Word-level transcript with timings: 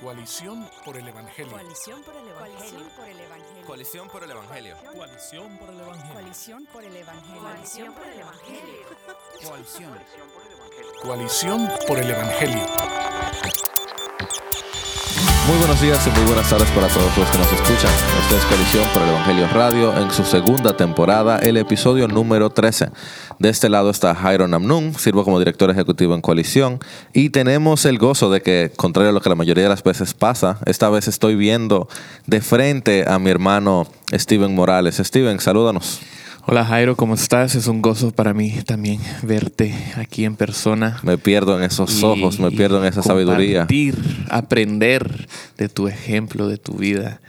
Coalición 0.00 0.66
por 0.84 0.96
el 0.96 1.06
Evangelio. 1.06 1.52
Coalición 1.52 2.02
por 2.02 2.16
el 2.16 2.28
Evangelio. 2.28 3.66
Coalición 3.66 4.08
por 4.08 4.22
el 4.22 4.30
Evangelio. 4.30 4.76
Coalición 4.96 5.58
por 5.58 5.68
el 5.68 5.80
Evangelio. 5.80 6.12
Coalición 6.14 6.66
por 6.66 6.84
el 6.84 6.96
Evangelio. 6.96 7.42
Coalición 7.42 7.94
por 7.94 8.06
el 8.06 8.20
Evangelio. 8.20 8.84
Coalición. 9.44 9.98
Coalición 11.02 11.70
por 11.86 11.98
el 11.98 12.10
Evangelio. 12.10 13.79
Muy 15.50 15.58
buenos 15.58 15.82
días 15.82 16.06
y 16.06 16.10
muy 16.10 16.26
buenas 16.26 16.48
tardes 16.48 16.70
para 16.70 16.86
todos 16.86 17.18
los 17.18 17.28
que 17.28 17.38
nos 17.38 17.52
escuchan. 17.52 17.90
Esta 18.22 18.36
es 18.36 18.44
Coalición 18.44 18.88
por 18.92 19.02
el 19.02 19.08
Evangelio 19.08 19.48
Radio 19.48 19.98
en 19.98 20.08
su 20.12 20.22
segunda 20.22 20.76
temporada, 20.76 21.38
el 21.38 21.56
episodio 21.56 22.06
número 22.06 22.50
13. 22.50 22.90
De 23.40 23.48
este 23.48 23.68
lado 23.68 23.90
está 23.90 24.14
Jairo 24.14 24.46
Namnun, 24.46 24.94
sirvo 24.94 25.24
como 25.24 25.40
director 25.40 25.68
ejecutivo 25.68 26.14
en 26.14 26.20
Coalición 26.20 26.78
y 27.12 27.30
tenemos 27.30 27.84
el 27.84 27.98
gozo 27.98 28.30
de 28.30 28.42
que, 28.42 28.70
contrario 28.76 29.10
a 29.10 29.12
lo 29.12 29.20
que 29.20 29.28
la 29.28 29.34
mayoría 29.34 29.64
de 29.64 29.70
las 29.70 29.82
veces 29.82 30.14
pasa, 30.14 30.58
esta 30.66 30.88
vez 30.88 31.08
estoy 31.08 31.34
viendo 31.34 31.88
de 32.26 32.40
frente 32.42 33.04
a 33.08 33.18
mi 33.18 33.30
hermano 33.30 33.88
Steven 34.14 34.54
Morales. 34.54 34.98
Steven, 35.02 35.40
salúdanos. 35.40 36.00
Hola 36.46 36.64
Jairo, 36.64 36.96
¿cómo 36.96 37.14
estás? 37.14 37.54
Es 37.54 37.66
un 37.66 37.82
gozo 37.82 38.10
para 38.12 38.32
mí 38.34 38.50
también 38.66 38.98
verte 39.22 39.74
aquí 39.96 40.24
en 40.24 40.36
persona. 40.36 40.98
Me 41.02 41.18
pierdo 41.18 41.56
en 41.56 41.62
esos 41.64 42.00
y- 42.00 42.04
ojos, 42.04 42.40
me 42.40 42.50
pierdo 42.50 42.80
en 42.82 42.86
esa 42.88 43.02
sabiduría. 43.02 43.66
aprender 44.28 45.28
de 45.58 45.68
tu 45.68 45.86
ejemplo, 45.86 46.48
de 46.48 46.56
tu 46.56 46.74
vida 46.74 47.20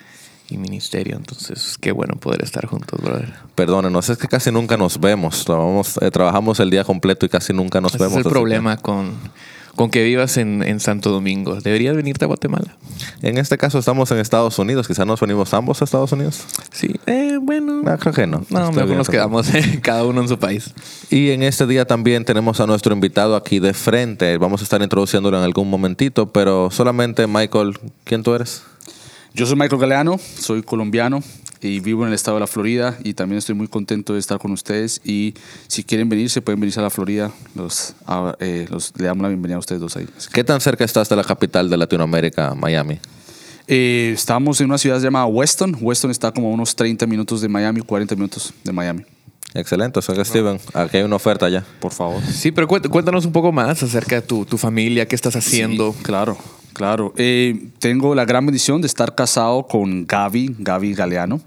y 0.52 0.58
ministerio. 0.58 1.16
Entonces, 1.18 1.78
qué 1.80 1.92
bueno 1.92 2.16
poder 2.16 2.44
estar 2.44 2.66
juntos, 2.66 3.00
brother. 3.02 3.34
Perdónenos, 3.56 4.10
es 4.10 4.18
que 4.18 4.28
casi 4.28 4.52
nunca 4.52 4.78
nos 4.78 5.00
vemos. 5.00 5.46
Trabajamos, 5.46 5.98
eh, 6.02 6.12
trabajamos 6.12 6.60
el 6.60 6.70
día 6.70 6.84
completo 6.84 7.26
y 7.26 7.30
casi 7.30 7.54
nunca 7.54 7.82
nos 7.82 7.94
Ese 7.96 8.04
vemos. 8.04 8.14
es 8.14 8.18
el 8.18 8.24
que- 8.24 8.30
problema 8.30 8.78
con, 8.78 9.12
con 9.76 9.90
que 9.90 10.04
vivas 10.04 10.38
en, 10.38 10.64
en 10.64 10.80
Santo 10.80 11.10
Domingo. 11.12 11.56
Deberías 11.62 11.96
venirte 11.96 12.26
a 12.26 12.28
Guatemala. 12.28 12.76
En 13.22 13.38
este 13.38 13.58
caso 13.58 13.80
estamos 13.80 14.12
en 14.12 14.18
Estados 14.20 14.60
Unidos. 14.60 14.88
Quizás 14.88 15.06
nos 15.08 15.20
venimos 15.20 15.54
ambos 15.54 15.82
a 15.82 15.86
Estados 15.86 16.12
Unidos. 16.12 16.42
Sí, 16.72 16.96
eh, 17.06 17.38
bueno. 17.42 17.82
No, 17.84 17.98
creo 17.98 18.14
que 18.14 18.28
no. 18.28 18.44
No, 18.50 18.72
mejor 18.72 18.86
bien, 18.86 18.98
nos 18.98 19.10
quedamos 19.10 19.54
eh, 19.54 19.80
cada 19.82 20.06
uno 20.06 20.22
en 20.22 20.28
su 20.28 20.38
país. 20.38 20.74
Y 21.10 21.30
en 21.32 21.44
este 21.44 21.66
día 21.68 21.86
también 21.86 22.26
tenemos 22.26 22.60
a 22.60 22.68
nuestro 22.68 22.94
invitado 22.94 23.36
aquí 23.36 23.60
de 23.60 23.74
frente. 23.74 24.38
Vamos 24.38 24.62
a 24.62 24.64
estar 24.64 24.82
introduciéndolo 24.82 25.38
en 25.38 25.44
algún 25.44 25.70
momentito, 25.70 26.32
pero 26.32 26.70
solamente 26.72 27.26
Michael, 27.28 27.80
¿quién 28.04 28.24
tú 28.24 28.34
eres? 28.36 28.64
Yo 29.34 29.46
soy 29.46 29.56
Michael 29.56 29.80
Galeano, 29.82 30.18
soy 30.40 30.62
colombiano 30.62 31.24
y 31.62 31.80
vivo 31.80 32.04
en 32.04 32.10
el 32.10 32.14
estado 32.16 32.36
de 32.38 32.42
la 32.42 32.48
Florida 32.48 32.98
y 33.04 33.14
también 33.14 33.38
estoy 33.38 33.56
muy 33.56 33.68
contento 33.68 34.14
de 34.14 34.20
estar 34.20 34.40
con 34.40 34.52
ustedes 34.52 35.00
y 35.06 35.36
si 35.68 35.84
quieren 35.84 36.10
venirse 36.10 36.42
pueden 36.42 36.60
venirse 36.60 36.80
a 36.80 36.84
la 36.84 36.90
Florida, 36.90 37.32
los, 37.56 37.94
ah, 38.08 38.36
eh, 38.40 38.68
los- 38.70 38.92
le 38.98 39.06
damos 39.06 39.22
la 39.24 39.30
bienvenida 39.30 39.56
a 39.56 39.60
ustedes 39.60 39.80
dos 39.80 39.96
ahí. 39.96 40.08
¿Qué 40.34 40.44
tan 40.44 40.60
cerca 40.60 40.84
estás 40.84 41.08
de 41.08 41.16
la 41.16 41.24
capital 41.24 41.70
de 41.70 41.78
Latinoamérica, 41.78 42.56
Miami? 42.56 43.00
eh, 43.68 44.12
estamos 44.14 44.60
en 44.60 44.68
una 44.68 44.78
ciudad 44.78 45.00
llamada 45.00 45.26
Weston, 45.28 45.78
Weston 45.80 46.12
está 46.12 46.32
como 46.34 46.50
a 46.50 46.52
unos 46.52 46.76
30 46.76 47.06
minutos 47.08 47.40
de 47.42 47.48
Miami, 47.48 47.82
40 47.82 48.16
minutos 48.16 48.54
de 48.64 48.72
Miami, 48.74 49.04
Excelente, 49.54 50.00
o 50.00 50.02
sea 50.02 50.16
que 50.16 50.24
Steven, 50.26 50.60
aquí 50.74 50.98
hay 50.98 51.04
una 51.04 51.16
oferta 51.18 51.48
ya. 51.50 51.64
por 51.80 51.92
favor. 51.94 52.22
Sí, 52.26 52.52
pero 52.52 52.68
cuént- 52.68 52.90
cuéntanos 52.90 53.26
un 53.26 53.32
poco 53.34 53.52
más 53.52 53.82
acerca 53.84 54.16
de 54.16 54.22
tu, 54.24 54.46
tu 54.46 54.58
familia, 54.58 55.06
qué 55.08 55.16
estás 55.16 55.36
haciendo. 55.36 55.94
Sí, 55.94 56.04
claro, 56.04 56.38
claro. 56.74 57.14
Eh, 57.18 57.68
tengo 57.80 58.16
la 58.16 58.26
gran 58.26 58.46
bendición 58.46 58.82
de 58.82 58.88
estar 58.88 59.16
casado 59.16 59.68
con 59.68 60.06
Gaby, 60.06 60.56
Gaby 60.60 60.94
Galeano. 60.94 61.42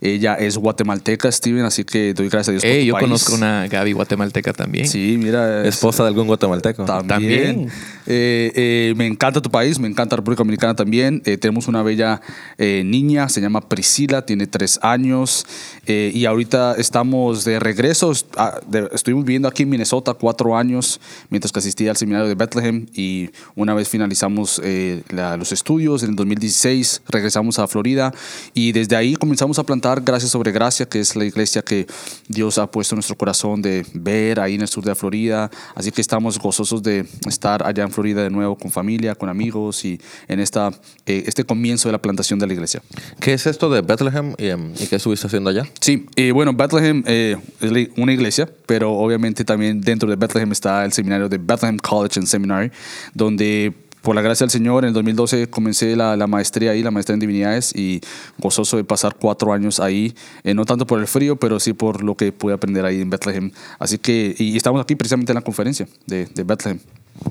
Ella 0.00 0.34
es 0.34 0.56
guatemalteca, 0.58 1.30
Steven, 1.30 1.64
así 1.64 1.84
que 1.84 2.14
doy 2.14 2.28
gracias 2.28 2.48
a 2.48 2.52
Dios 2.52 2.62
por 2.62 2.70
Eh, 2.70 2.80
tu 2.80 2.86
yo 2.86 2.92
país. 2.94 3.02
conozco 3.04 3.34
una 3.34 3.66
Gaby 3.68 3.92
guatemalteca 3.92 4.52
también. 4.52 4.88
Sí, 4.88 5.16
mira. 5.18 5.62
es- 5.62 5.74
Esposa 5.78 6.02
de 6.02 6.08
algún 6.08 6.26
guatemalteco. 6.26 6.84
También. 6.84 7.08
También. 7.08 7.68
Eh, 8.06 8.52
eh, 8.54 8.94
me 8.96 9.06
encanta 9.06 9.40
tu 9.42 9.50
país, 9.50 9.78
me 9.78 9.88
encanta 9.88 10.16
República 10.16 10.40
Dominicana 10.40 10.74
también. 10.74 11.22
Eh, 11.24 11.36
tenemos 11.36 11.68
una 11.68 11.82
bella 11.82 12.20
eh, 12.58 12.82
niña, 12.84 13.28
se 13.28 13.40
llama 13.40 13.68
Priscila, 13.68 14.24
tiene 14.26 14.46
tres 14.46 14.78
años. 14.82 15.46
eh, 15.86 16.10
y 16.14 16.26
ahorita 16.26 16.74
estamos 16.76 17.44
de 17.44 17.58
regreso. 17.60 18.12
ah, 18.36 18.60
de- 18.68 18.88
estuvimos 18.92 19.24
viviendo 19.24 19.48
aquí 19.48 19.62
en 19.62 19.70
Minnesota 19.70 20.12
cuatro 20.14 20.56
años 20.56 21.00
mientras 21.30 21.50
que 21.52 21.60
asistía 21.60 21.90
al 21.90 21.96
seminario 21.96 22.28
de 22.28 22.34
Bethlehem. 22.34 22.86
Y 22.94 23.30
una 23.54 23.72
vez 23.74 23.88
finalizamos 23.88 24.60
eh, 24.68 25.02
la- 25.10 25.36
los 25.36 25.52
estudios 25.52 26.02
en 26.02 26.10
el 26.10 26.16
2016, 26.16 27.02
regresamos 27.08 27.58
a 27.58 27.66
Florida. 27.66 28.12
Y 28.54 28.72
desde 28.72 28.96
ahí 28.96 29.14
comenzamos 29.16 29.58
a 29.58 29.64
plantar 29.64 30.02
Gracia 30.02 30.28
sobre 30.28 30.52
Gracia, 30.52 30.86
que 30.86 31.00
es 31.00 31.16
la 31.16 31.24
iglesia 31.24 31.62
que 31.62 31.86
Dios 32.28 32.58
ha 32.58 32.70
puesto 32.70 32.94
en 32.94 32.98
nuestro 32.98 33.16
corazón 33.16 33.62
de 33.62 33.84
ver 33.94 34.40
ahí 34.40 34.54
en 34.54 34.62
el 34.62 34.68
sur 34.68 34.84
de 34.84 34.90
la 34.90 34.94
Florida. 34.94 35.50
Así 35.74 35.90
que 35.90 36.00
estamos 36.00 36.38
gozosos 36.38 36.82
de 36.82 37.06
estar 37.26 37.66
allá 37.66 37.82
en 37.84 37.90
Florida 37.90 38.22
de 38.22 38.30
nuevo 38.30 38.56
con 38.56 38.70
familia, 38.70 39.14
con 39.14 39.28
amigos 39.28 39.84
y 39.84 40.00
en 40.28 40.40
esta, 40.40 40.70
eh, 41.06 41.24
este 41.26 41.44
comienzo 41.44 41.88
de 41.88 41.92
la 41.92 42.02
plantación 42.02 42.38
de 42.38 42.46
la 42.46 42.52
iglesia. 42.52 42.82
¿Qué 43.20 43.32
es 43.34 43.46
esto 43.46 43.70
de 43.70 43.80
Bethlehem 43.80 44.34
y, 44.38 44.48
em, 44.48 44.72
y 44.78 44.86
qué 44.86 44.96
estuviste 44.96 45.26
haciendo 45.26 45.50
allá? 45.50 45.64
Sí, 45.80 46.06
eh, 46.16 46.32
bueno, 46.32 46.52
Bethlehem 46.52 47.02
eh, 47.06 47.36
es 47.60 47.88
una 47.96 48.12
iglesia, 48.12 48.48
pero 48.66 48.92
obviamente 48.92 49.44
también 49.44 49.80
dentro 49.80 50.08
de 50.08 50.16
Bethlehem 50.16 50.52
está 50.52 50.84
el 50.84 50.92
seminario 50.92 51.28
de 51.28 51.38
Bethlehem 51.38 51.78
College 51.78 52.18
and 52.20 52.26
Seminary, 52.28 52.70
donde 53.14 53.72
por 54.08 54.14
la 54.14 54.22
gracia 54.22 54.44
del 54.44 54.50
Señor 54.50 54.84
en 54.84 54.88
el 54.88 54.94
2012 54.94 55.50
comencé 55.50 55.94
la, 55.94 56.16
la 56.16 56.26
maestría 56.26 56.70
ahí, 56.70 56.82
la 56.82 56.90
maestría 56.90 57.12
en 57.12 57.20
divinidades, 57.20 57.76
y 57.76 58.00
gozoso 58.38 58.78
de 58.78 58.84
pasar 58.84 59.16
cuatro 59.20 59.52
años 59.52 59.80
ahí, 59.80 60.14
eh, 60.44 60.54
no 60.54 60.64
tanto 60.64 60.86
por 60.86 60.98
el 60.98 61.06
frío, 61.06 61.36
pero 61.36 61.60
sí 61.60 61.74
por 61.74 62.02
lo 62.02 62.14
que 62.14 62.32
pude 62.32 62.54
aprender 62.54 62.86
ahí 62.86 63.02
en 63.02 63.10
Bethlehem. 63.10 63.50
Así 63.78 63.98
que, 63.98 64.34
y 64.38 64.56
estamos 64.56 64.80
aquí 64.80 64.94
precisamente 64.96 65.32
en 65.32 65.34
la 65.34 65.42
conferencia 65.42 65.86
de, 66.06 66.24
de 66.24 66.42
Bethlehem. 66.42 66.78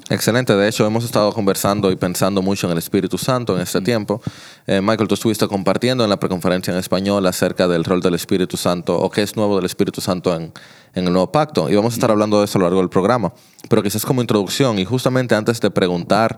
Excelente, 0.10 0.54
de 0.54 0.68
hecho 0.68 0.86
hemos 0.86 1.04
estado 1.04 1.32
conversando 1.34 1.92
y 1.92 1.96
pensando 1.96 2.42
mucho 2.42 2.68
en 2.68 2.74
el 2.74 2.78
Espíritu 2.78 3.18
Santo 3.18 3.56
en 3.56 3.62
este 3.62 3.82
tiempo. 3.82 4.22
Eh, 4.68 4.80
Michael, 4.80 5.08
tú 5.08 5.16
estuviste 5.16 5.48
compartiendo 5.48 6.04
en 6.04 6.12
la 6.12 6.20
preconferencia 6.20 6.74
en 6.74 6.80
español 6.80 7.26
acerca 7.26 7.68
del 7.68 7.86
rol 7.86 8.02
del 8.02 8.14
Espíritu 8.14 8.56
Santo 8.56 9.00
o 9.00 9.10
qué 9.10 9.24
es 9.24 9.36
nuevo 9.36 9.56
del 9.56 9.66
Espíritu 9.66 10.00
Santo 10.00 10.36
en, 10.36 10.52
en 10.94 11.08
el 11.08 11.14
nuevo 11.14 11.32
pacto 11.32 11.70
y 11.70 11.76
vamos 11.76 11.94
a 11.94 11.96
estar 11.96 12.12
hablando 12.12 12.40
de 12.40 12.46
eso 12.46 12.58
a 12.58 12.60
lo 12.60 12.66
largo 12.66 12.82
del 12.82 12.90
programa. 12.90 13.34
Pero 13.70 13.82
quizás 13.82 14.06
como 14.06 14.22
introducción 14.22 14.78
y 14.78 14.86
justamente 14.86 15.36
antes 15.36 15.60
de 15.62 15.72
preguntar 15.72 16.38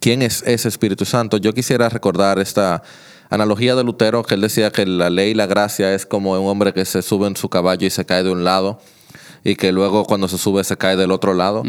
quién 0.00 0.22
es 0.22 0.42
ese 0.46 0.68
Espíritu 0.68 1.04
Santo, 1.04 1.36
yo 1.36 1.52
quisiera 1.52 1.88
recordar 1.88 2.38
esta 2.38 2.82
analogía 3.28 3.76
de 3.76 3.84
Lutero 3.84 4.24
que 4.24 4.34
él 4.34 4.40
decía 4.40 4.70
que 4.70 4.84
la 4.86 5.10
ley 5.10 5.30
y 5.30 5.34
la 5.34 5.46
gracia 5.46 5.94
es 5.94 6.06
como 6.06 6.32
un 6.32 6.48
hombre 6.48 6.72
que 6.72 6.84
se 6.84 7.02
sube 7.02 7.28
en 7.28 7.36
su 7.36 7.48
caballo 7.48 7.86
y 7.86 7.90
se 7.90 8.04
cae 8.04 8.24
de 8.24 8.30
un 8.30 8.42
lado 8.42 8.80
y 9.44 9.56
que 9.56 9.72
luego 9.72 10.04
cuando 10.04 10.28
se 10.28 10.38
sube 10.38 10.64
se 10.64 10.76
cae 10.76 10.96
del 10.96 11.10
otro 11.12 11.34
lado. 11.34 11.62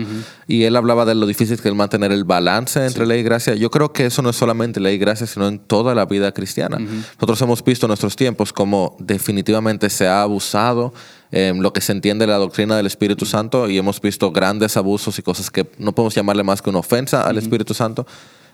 Y 0.48 0.64
él 0.64 0.76
hablaba 0.76 1.06
de 1.06 1.16
lo 1.16 1.26
difícil 1.26 1.62
que 1.62 1.70
es 1.70 1.76
mantener 1.76 2.12
el 2.12 2.24
balance 2.24 2.86
entre 2.86 3.06
ley 3.06 3.22
y 3.22 3.24
gracia. 3.24 3.56
Yo 3.56 3.72
creo 3.72 3.94
que 3.94 4.06
eso 4.06 4.22
no 4.22 4.30
es 4.30 4.36
solamente 4.36 4.80
ley 4.80 4.96
y 4.96 4.98
gracia, 4.98 5.28
sino 5.28 5.48
en 5.48 5.60
toda 5.60 5.96
la 5.96 6.06
vida 6.06 6.32
cristiana. 6.32 6.78
Nosotros 6.78 7.42
hemos 7.42 7.64
visto 7.64 7.86
en 7.86 7.90
nuestros 7.90 8.16
tiempos 8.16 8.54
cómo 8.54 8.96
definitivamente 9.00 9.90
se 9.90 10.08
ha 10.08 10.22
abusado 10.22 10.94
en 11.32 11.64
lo 11.64 11.72
que 11.72 11.82
se 11.82 11.94
entiende 11.94 12.28
la 12.28 12.38
doctrina 12.38 12.76
del 12.76 12.86
Espíritu 12.86 13.26
Santo 13.26 13.70
y 13.70 13.78
hemos 13.78 14.02
visto 14.02 14.32
grandes 14.32 14.76
abusos 14.76 15.18
y 15.18 15.22
cosas 15.22 15.50
que 15.50 15.70
no 15.78 15.94
podemos 15.94 16.14
llamarle 16.14 16.44
más 16.44 16.62
que 16.62 16.70
una 16.70 16.80
ofensa 16.80 17.22
al 17.22 17.38
Espíritu 17.38 17.74
Santo. 17.74 18.06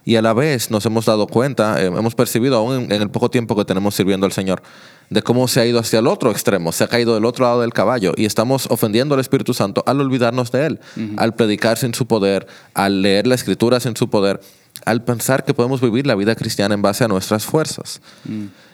Y 0.05 0.15
a 0.15 0.21
la 0.21 0.33
vez 0.33 0.71
nos 0.71 0.85
hemos 0.85 1.05
dado 1.05 1.27
cuenta, 1.27 1.81
eh, 1.81 1.87
hemos 1.87 2.15
percibido 2.15 2.55
aún 2.55 2.83
en, 2.83 2.91
en 2.93 3.01
el 3.01 3.09
poco 3.09 3.29
tiempo 3.29 3.57
que 3.57 3.65
tenemos 3.65 3.93
sirviendo 3.93 4.25
al 4.25 4.31
Señor, 4.31 4.61
de 5.09 5.21
cómo 5.21 5.47
se 5.47 5.61
ha 5.61 5.65
ido 5.65 5.79
hacia 5.79 5.99
el 5.99 6.07
otro 6.07 6.31
extremo, 6.31 6.71
se 6.71 6.83
ha 6.83 6.87
caído 6.87 7.13
del 7.13 7.25
otro 7.25 7.45
lado 7.45 7.61
del 7.61 7.71
caballo 7.73 8.13
y 8.17 8.25
estamos 8.25 8.67
ofendiendo 8.69 9.15
al 9.15 9.21
Espíritu 9.21 9.53
Santo 9.53 9.83
al 9.87 10.01
olvidarnos 10.01 10.51
de 10.51 10.65
Él, 10.65 10.79
al 11.17 11.33
predicar 11.33 11.77
sin 11.77 11.93
su 11.93 12.05
poder, 12.07 12.45
al 12.73 13.01
leer 13.01 13.25
la 13.27 13.35
Escritura 13.35 13.79
sin 13.79 13.95
su 13.95 14.09
poder, 14.09 14.41
al 14.85 15.03
pensar 15.03 15.45
que 15.45 15.53
podemos 15.53 15.79
vivir 15.81 16.05
la 16.05 16.15
vida 16.15 16.35
cristiana 16.35 16.75
en 16.75 16.81
base 16.81 17.03
a 17.03 17.07
nuestras 17.07 17.45
fuerzas. 17.45 18.01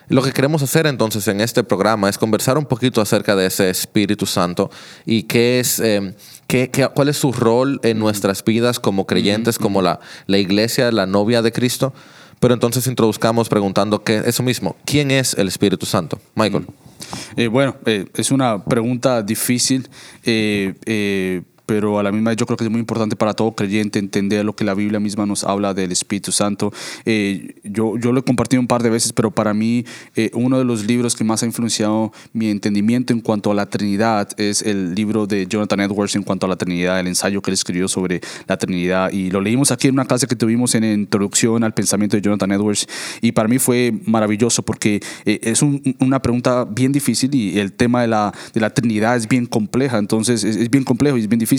Lo 0.08 0.22
que 0.22 0.32
queremos 0.32 0.62
hacer 0.62 0.86
entonces 0.86 1.26
en 1.28 1.40
este 1.40 1.64
programa 1.64 2.10
es 2.10 2.18
conversar 2.18 2.58
un 2.58 2.66
poquito 2.66 3.00
acerca 3.00 3.34
de 3.36 3.46
ese 3.46 3.70
Espíritu 3.70 4.26
Santo 4.26 4.70
y 5.06 5.22
qué 5.22 5.60
es, 5.60 5.80
eh, 5.80 6.14
qué- 6.46 6.68
qué- 6.70 6.88
cuál 6.94 7.08
es 7.08 7.16
su 7.16 7.32
rol 7.32 7.80
en 7.84 7.98
nuestras 8.00 8.44
vidas 8.44 8.78
como 8.80 9.06
creyentes, 9.06 9.58
como 9.58 9.80
la, 9.80 10.00
la 10.26 10.36
iglesia, 10.36 10.92
la 10.92 11.06
novia 11.06 11.40
de 11.40 11.52
Cristo. 11.52 11.94
Pero 12.44 12.52
entonces 12.52 12.86
introduzcamos 12.88 13.48
preguntando 13.48 14.04
que 14.04 14.18
eso 14.18 14.42
mismo, 14.42 14.76
¿quién 14.84 15.10
es 15.10 15.32
el 15.32 15.48
Espíritu 15.48 15.86
Santo? 15.86 16.20
Michael. 16.34 16.66
Eh, 17.38 17.46
bueno, 17.46 17.74
eh, 17.86 18.04
es 18.14 18.30
una 18.30 18.62
pregunta 18.62 19.22
difícil, 19.22 19.88
eh, 20.24 20.74
eh, 20.84 21.40
pero 21.66 21.98
a 21.98 22.02
la 22.02 22.12
misma 22.12 22.30
vez 22.30 22.36
yo 22.36 22.46
creo 22.46 22.56
que 22.56 22.64
es 22.64 22.70
muy 22.70 22.80
importante 22.80 23.16
para 23.16 23.34
todo 23.34 23.52
creyente 23.52 23.98
entender 23.98 24.44
lo 24.44 24.54
que 24.54 24.64
la 24.64 24.74
Biblia 24.74 25.00
misma 25.00 25.26
nos 25.26 25.44
habla 25.44 25.74
del 25.74 25.92
Espíritu 25.92 26.30
Santo. 26.32 26.72
Eh, 27.04 27.56
yo, 27.64 27.96
yo 27.98 28.12
lo 28.12 28.20
he 28.20 28.22
compartido 28.22 28.60
un 28.60 28.66
par 28.66 28.82
de 28.82 28.90
veces, 28.90 29.12
pero 29.12 29.30
para 29.30 29.54
mí 29.54 29.84
eh, 30.16 30.30
uno 30.34 30.58
de 30.58 30.64
los 30.64 30.84
libros 30.84 31.14
que 31.16 31.24
más 31.24 31.42
ha 31.42 31.46
influenciado 31.46 32.12
mi 32.32 32.48
entendimiento 32.50 33.12
en 33.12 33.20
cuanto 33.20 33.50
a 33.50 33.54
la 33.54 33.66
Trinidad 33.66 34.28
es 34.36 34.62
el 34.62 34.94
libro 34.94 35.26
de 35.26 35.46
Jonathan 35.46 35.80
Edwards 35.80 36.16
en 36.16 36.22
cuanto 36.22 36.46
a 36.46 36.48
la 36.48 36.56
Trinidad, 36.56 37.00
el 37.00 37.06
ensayo 37.06 37.40
que 37.40 37.50
él 37.50 37.54
escribió 37.54 37.88
sobre 37.88 38.20
la 38.46 38.56
Trinidad. 38.56 39.10
Y 39.12 39.30
lo 39.30 39.40
leímos 39.40 39.70
aquí 39.70 39.88
en 39.88 39.94
una 39.94 40.04
clase 40.04 40.26
que 40.26 40.36
tuvimos 40.36 40.74
en 40.74 40.84
introducción 40.84 41.64
al 41.64 41.72
pensamiento 41.74 42.16
de 42.16 42.22
Jonathan 42.22 42.52
Edwards. 42.52 42.86
Y 43.20 43.32
para 43.32 43.48
mí 43.48 43.58
fue 43.58 43.92
maravilloso 44.06 44.62
porque 44.62 45.00
eh, 45.24 45.40
es 45.42 45.62
un- 45.62 45.96
una 46.00 46.20
pregunta 46.20 46.64
bien 46.64 46.92
difícil 46.92 47.34
y 47.34 47.58
el 47.58 47.72
tema 47.72 48.02
de 48.02 48.08
la, 48.08 48.32
de 48.52 48.60
la 48.60 48.70
Trinidad 48.70 49.16
es 49.16 49.28
bien 49.28 49.46
compleja. 49.46 49.98
Entonces 49.98 50.44
es, 50.44 50.56
es 50.56 50.70
bien 50.70 50.84
complejo 50.84 51.16
y 51.16 51.20
es 51.20 51.28
bien 51.28 51.38
difícil. 51.38 51.53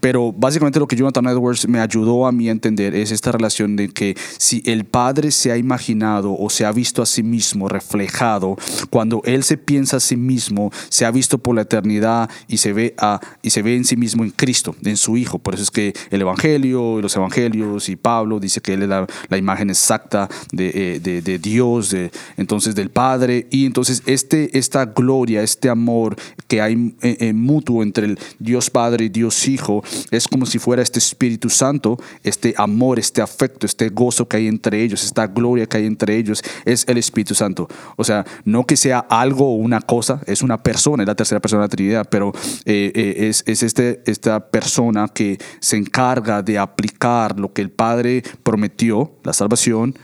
Pero 0.00 0.32
básicamente 0.32 0.78
lo 0.78 0.86
que 0.86 0.96
Jonathan 0.96 1.26
Edwards 1.26 1.68
me 1.68 1.80
ayudó 1.80 2.26
a 2.26 2.32
mí 2.32 2.48
a 2.48 2.52
entender 2.52 2.94
es 2.94 3.10
esta 3.10 3.32
relación 3.32 3.76
de 3.76 3.88
que 3.88 4.16
si 4.38 4.62
el 4.66 4.84
Padre 4.84 5.30
se 5.30 5.52
ha 5.52 5.56
imaginado 5.56 6.36
o 6.38 6.50
se 6.50 6.64
ha 6.64 6.72
visto 6.72 7.02
a 7.02 7.06
sí 7.06 7.22
mismo 7.22 7.68
reflejado, 7.68 8.56
cuando 8.90 9.22
Él 9.24 9.42
se 9.44 9.56
piensa 9.56 9.96
a 9.98 10.00
sí 10.00 10.16
mismo, 10.16 10.70
se 10.88 11.04
ha 11.04 11.10
visto 11.10 11.38
por 11.38 11.54
la 11.54 11.62
eternidad 11.62 12.28
y 12.48 12.58
se 12.58 12.72
ve, 12.72 12.94
a, 12.98 13.20
y 13.42 13.50
se 13.50 13.62
ve 13.62 13.76
en 13.76 13.84
sí 13.84 13.96
mismo 13.96 14.24
en 14.24 14.30
Cristo, 14.30 14.74
en 14.84 14.96
su 14.96 15.16
Hijo. 15.16 15.38
Por 15.38 15.54
eso 15.54 15.62
es 15.62 15.70
que 15.70 15.92
el 16.10 16.20
Evangelio, 16.20 17.00
los 17.00 17.14
Evangelios 17.16 17.88
y 17.88 17.96
Pablo 17.96 18.40
dice 18.40 18.60
que 18.60 18.74
Él 18.74 18.82
es 18.82 18.88
la, 18.88 19.06
imagen 19.36 19.70
exacta 19.70 20.28
de, 20.52 20.68
eh, 20.74 21.00
de- 21.00 21.22
de 21.22 21.38
Dios, 21.38 21.90
de, 21.90 22.10
entonces 22.36 22.74
del 22.74 22.90
Padre. 22.90 23.46
Y 23.50 23.66
entonces 23.66 24.02
este, 24.06 24.56
esta 24.58 24.86
gloria, 24.86 25.42
este 25.42 25.68
amor 25.68 26.16
que 26.48 26.60
hay 26.60 26.94
eh, 27.02 27.16
eh, 27.20 27.32
mutuo 27.32 27.82
entre 27.82 28.06
el 28.06 28.18
Dios 28.38 28.70
Padre 28.70 29.06
y 29.06 29.08
Dios 29.08 29.34
Hijo, 29.48 29.82
es 30.10 30.28
como 30.28 30.46
si 30.46 30.58
fuera 30.58 30.82
este 30.82 30.98
Espíritu 30.98 31.50
Santo, 31.50 31.98
este 32.22 32.54
amor, 32.56 32.98
este 32.98 33.22
afecto, 33.22 33.66
este 33.66 33.88
gozo 33.90 34.26
que 34.28 34.38
hay 34.38 34.48
entre 34.48 34.82
ellos, 34.82 35.04
esta 35.04 35.26
gloria 35.26 35.66
que 35.66 35.76
hay 35.78 35.86
entre 35.86 36.16
ellos, 36.16 36.42
es 36.64 36.84
el 36.88 36.98
Espíritu 36.98 37.34
Santo. 37.34 37.68
O 37.96 38.04
sea, 38.04 38.24
no 38.44 38.64
que 38.64 38.76
sea 38.76 39.00
algo 39.00 39.50
o 39.50 39.56
una 39.56 39.80
cosa, 39.80 40.20
es 40.26 40.42
una 40.42 40.62
persona, 40.62 41.02
es 41.02 41.06
la 41.06 41.14
tercera 41.14 41.40
persona 41.40 41.62
de 41.62 41.64
la 41.64 41.76
Trinidad, 41.76 42.08
pero 42.10 42.32
eh, 42.64 42.92
eh, 42.94 43.28
es, 43.28 43.44
es 43.46 43.62
este, 43.62 44.02
esta 44.06 44.48
persona 44.50 45.08
que 45.08 45.38
se 45.60 45.76
encarga 45.76 46.42
de 46.42 46.58
aplicar 46.58 47.38
lo 47.38 47.52
que 47.52 47.62
el 47.62 47.70
Padre 47.70 48.22
prometió, 48.42 49.12
la 49.22 49.32
salvación. 49.32 49.94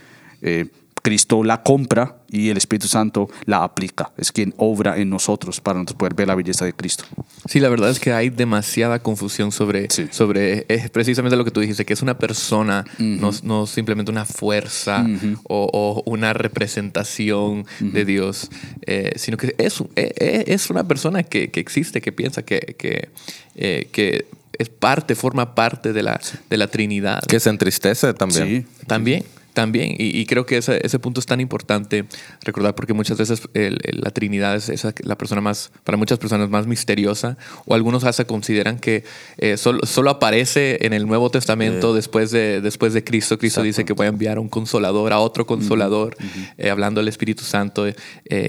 eh, 0.41 0.67
Cristo 1.03 1.43
la 1.43 1.61
compra 1.63 2.15
y 2.29 2.49
el 2.49 2.55
Espíritu 2.57 2.87
Santo 2.87 3.29
la 3.45 3.63
aplica. 3.63 4.11
Es 4.17 4.31
quien 4.31 4.53
obra 4.57 4.97
en 4.97 5.09
nosotros 5.09 5.59
para 5.61 5.77
nosotros 5.77 5.97
poder 5.97 6.13
ver 6.15 6.27
la 6.29 6.35
belleza 6.35 6.63
de 6.65 6.73
Cristo. 6.73 7.03
Sí, 7.47 7.59
la 7.59 7.67
verdad 7.69 7.89
es 7.89 7.99
que 7.99 8.13
hay 8.13 8.29
demasiada 8.29 8.99
confusión 8.99 9.51
sobre, 9.51 9.87
Sí. 9.91 10.07
sobre 10.11 10.65
es 10.69 10.89
precisamente 10.89 11.35
lo 11.35 11.43
que 11.43 11.51
tú 11.51 11.59
dijiste, 11.59 11.83
que 11.85 11.93
es 11.93 12.01
una 12.01 12.17
persona, 12.17 12.85
no, 12.97 13.31
no 13.43 13.67
simplemente 13.67 14.11
una 14.11 14.23
fuerza 14.25 15.05
o, 15.43 15.69
o 15.73 16.03
una 16.09 16.31
representación 16.33 17.65
de 17.81 18.05
Dios, 18.05 18.49
eh, 18.87 19.11
sino 19.17 19.35
que 19.37 19.53
es, 19.57 19.81
eh, 19.81 20.13
eh, 20.17 20.43
es 20.47 20.69
una 20.69 20.87
persona 20.87 21.23
que, 21.23 21.49
que 21.51 21.59
existe, 21.59 21.99
que 22.01 22.13
piensa 22.13 22.43
que, 22.43 22.75
que, 22.79 23.09
eh, 23.55 23.89
que 23.91 24.25
es 24.57 24.69
parte, 24.69 25.15
forma 25.15 25.53
parte 25.53 25.91
de 25.93 26.01
la, 26.03 26.19
de 26.49 26.57
la 26.57 26.67
Trinidad. 26.67 27.21
Que 27.27 27.39
se 27.41 27.49
entristece 27.49 28.13
también. 28.13 28.47
Sí. 28.79 28.85
También, 28.87 29.25
también. 29.53 29.91
Y, 29.97 30.17
y 30.19 30.25
creo 30.25 30.45
que 30.45 30.57
ese, 30.57 30.79
ese 30.85 30.99
punto 30.99 31.19
es 31.19 31.25
tan 31.25 31.39
importante 31.39 32.05
recordar 32.43 32.75
porque 32.75 32.93
muchas 32.93 33.17
veces 33.17 33.41
el- 33.53 33.79
el- 33.83 34.01
la 34.01 34.11
Trinidad 34.11 34.55
es 34.55 34.69
esa- 34.69 34.93
la 35.03 35.17
persona 35.17 35.41
más, 35.41 35.71
para 35.83 35.97
muchas 35.97 36.19
personas 36.19 36.49
más 36.49 36.67
misteriosa 36.67 37.37
o 37.65 37.73
algunos 37.75 38.03
hasta 38.03 38.25
consideran 38.25 38.79
que 38.79 39.03
eh, 39.37 39.57
solo, 39.57 39.85
solo 39.85 40.09
aparece 40.09 40.85
en 40.85 40.93
el 40.93 41.05
Nuevo 41.07 41.29
Testamento 41.29 41.93
después, 41.93 42.31
de, 42.31 42.61
después 42.61 42.93
de 42.93 43.03
Cristo. 43.03 43.37
Cristo 43.37 43.61
dice 43.61 43.85
que 43.85 43.93
voy 43.93 44.05
a 44.05 44.09
enviar 44.09 44.37
a 44.37 44.39
un 44.41 44.49
consolador, 44.49 45.13
a 45.13 45.19
otro 45.19 45.45
consolador, 45.45 46.15
eh, 46.57 46.69
hablando 46.69 46.99
del 47.01 47.07
Espíritu 47.07 47.43
Santo. 47.43 47.87
eh, 47.87 47.95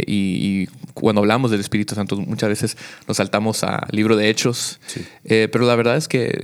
y, 0.07 0.15
y 0.63 0.69
cuando 0.95 1.21
hablamos 1.21 1.51
del 1.51 1.61
Espíritu 1.61 1.95
Santo 1.95 2.17
muchas 2.17 2.49
veces 2.49 2.77
nos 3.09 3.17
saltamos 3.17 3.63
al 3.65 3.87
libro 3.91 4.17
de 4.17 4.29
Hechos. 4.31 4.81
Pero 5.27 5.65
la 5.67 5.75
verdad 5.77 5.97
es 5.97 6.09
que, 6.09 6.39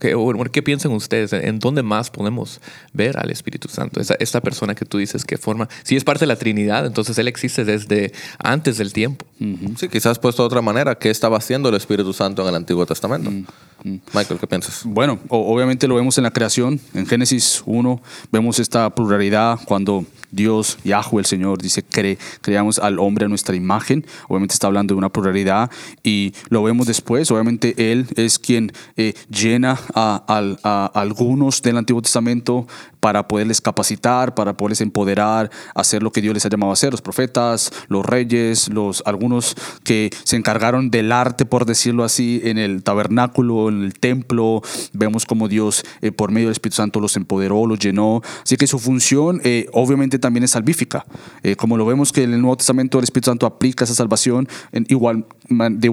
que- 0.00 0.14
¿qué 0.52 0.62
piensan 0.62 0.92
ustedes? 0.92 1.32
¿En 1.32 1.58
dónde 1.58 1.82
más 1.82 2.10
podemos 2.10 2.60
ver 2.92 3.16
al 3.18 3.30
Espíritu 3.30 3.68
Santo? 3.68 4.00
Esa, 4.02 4.14
esta 4.18 4.40
persona 4.40 4.74
que 4.74 4.84
tú 4.84 4.98
dices 4.98 5.24
que 5.24 5.38
forma, 5.38 5.68
si 5.82 5.96
es 5.96 6.04
parte 6.04 6.20
de 6.20 6.26
la 6.26 6.36
Trinidad, 6.36 6.86
entonces 6.86 7.16
Él 7.18 7.28
existe 7.28 7.64
desde 7.64 8.12
antes 8.38 8.78
del 8.78 8.92
tiempo. 8.92 9.24
Sí, 9.76 9.88
quizás 9.88 10.18
puesto 10.18 10.42
de 10.42 10.46
otra 10.46 10.62
manera, 10.62 10.94
¿qué 10.94 11.10
estaba 11.10 11.36
haciendo 11.38 11.68
el 11.68 11.74
Espíritu 11.74 12.12
Santo 12.12 12.42
en 12.42 12.48
el 12.48 12.54
Antiguo 12.54 12.86
Testamento? 12.86 13.30
Michael, 14.14 14.38
¿qué 14.38 14.46
piensas? 14.46 14.82
Bueno, 14.84 15.18
obviamente 15.28 15.88
lo 15.88 15.96
vemos 15.96 16.16
en 16.18 16.24
la 16.24 16.30
creación. 16.30 16.80
En 16.94 17.06
Génesis 17.06 17.62
1 17.66 18.00
vemos 18.30 18.58
esta 18.58 18.90
pluralidad 18.90 19.58
cuando 19.64 20.04
Dios, 20.32 20.78
Yahweh, 20.82 21.20
el 21.20 21.26
Señor, 21.26 21.62
dice, 21.62 21.82
cre 21.84 22.18
creamos 22.40 22.78
al 22.80 22.98
hombre 22.98 23.26
a 23.26 23.28
nuestra 23.28 23.54
imagen. 23.54 24.04
Obviamente 24.28 24.54
está 24.54 24.66
hablando 24.66 24.94
de 24.94 24.98
una 24.98 25.10
pluralidad 25.10 25.70
y 26.02 26.34
lo 26.48 26.62
vemos 26.62 26.86
después. 26.86 27.30
Obviamente 27.30 27.92
Él 27.92 28.06
es 28.16 28.38
quien 28.38 28.72
eh, 28.96 29.14
llena 29.30 29.78
a, 29.94 30.24
al- 30.26 30.58
a 30.64 30.86
algunos 30.94 31.62
del 31.62 31.76
Antiguo 31.76 32.02
Testamento 32.02 32.66
para 32.98 33.26
poderles 33.28 33.60
capacitar, 33.60 34.34
para 34.34 34.56
poderles 34.56 34.80
empoderar, 34.80 35.50
hacer 35.74 36.02
lo 36.02 36.12
que 36.12 36.20
Dios 36.20 36.34
les 36.34 36.46
ha 36.46 36.48
llamado 36.48 36.70
a 36.70 36.74
hacer, 36.74 36.92
los 36.92 37.02
profetas, 37.02 37.72
los 37.88 38.06
reyes, 38.06 38.68
los 38.68 39.02
algunos 39.06 39.56
que 39.84 40.10
se 40.24 40.36
encargaron 40.36 40.90
del 40.90 41.10
arte, 41.12 41.44
por 41.44 41.66
decirlo 41.66 42.04
así, 42.04 42.40
en 42.44 42.58
el 42.58 42.82
tabernáculo, 42.82 43.68
en 43.68 43.82
el 43.82 43.94
templo. 43.94 44.62
Vemos 44.92 45.26
como 45.26 45.48
Dios, 45.48 45.84
eh, 46.00 46.12
por 46.12 46.30
medio 46.30 46.46
del 46.46 46.52
Espíritu 46.52 46.76
Santo, 46.76 47.00
los 47.00 47.16
empoderó, 47.16 47.66
los 47.66 47.78
llenó. 47.80 48.22
Así 48.44 48.56
que 48.56 48.66
su 48.68 48.78
función, 48.78 49.40
eh, 49.44 49.66
obviamente, 49.72 50.18
también 50.22 50.44
es 50.44 50.52
salvífica. 50.52 51.04
Eh, 51.42 51.56
como 51.56 51.76
lo 51.76 51.84
vemos 51.84 52.12
que 52.12 52.22
en 52.22 52.32
el 52.32 52.40
Nuevo 52.40 52.56
Testamento 52.56 52.98
el 52.98 53.04
Espíritu 53.04 53.30
Santo 53.30 53.44
aplica 53.44 53.84
esa 53.84 53.94
salvación, 53.94 54.48
de 54.72 54.86
igual 54.88 55.24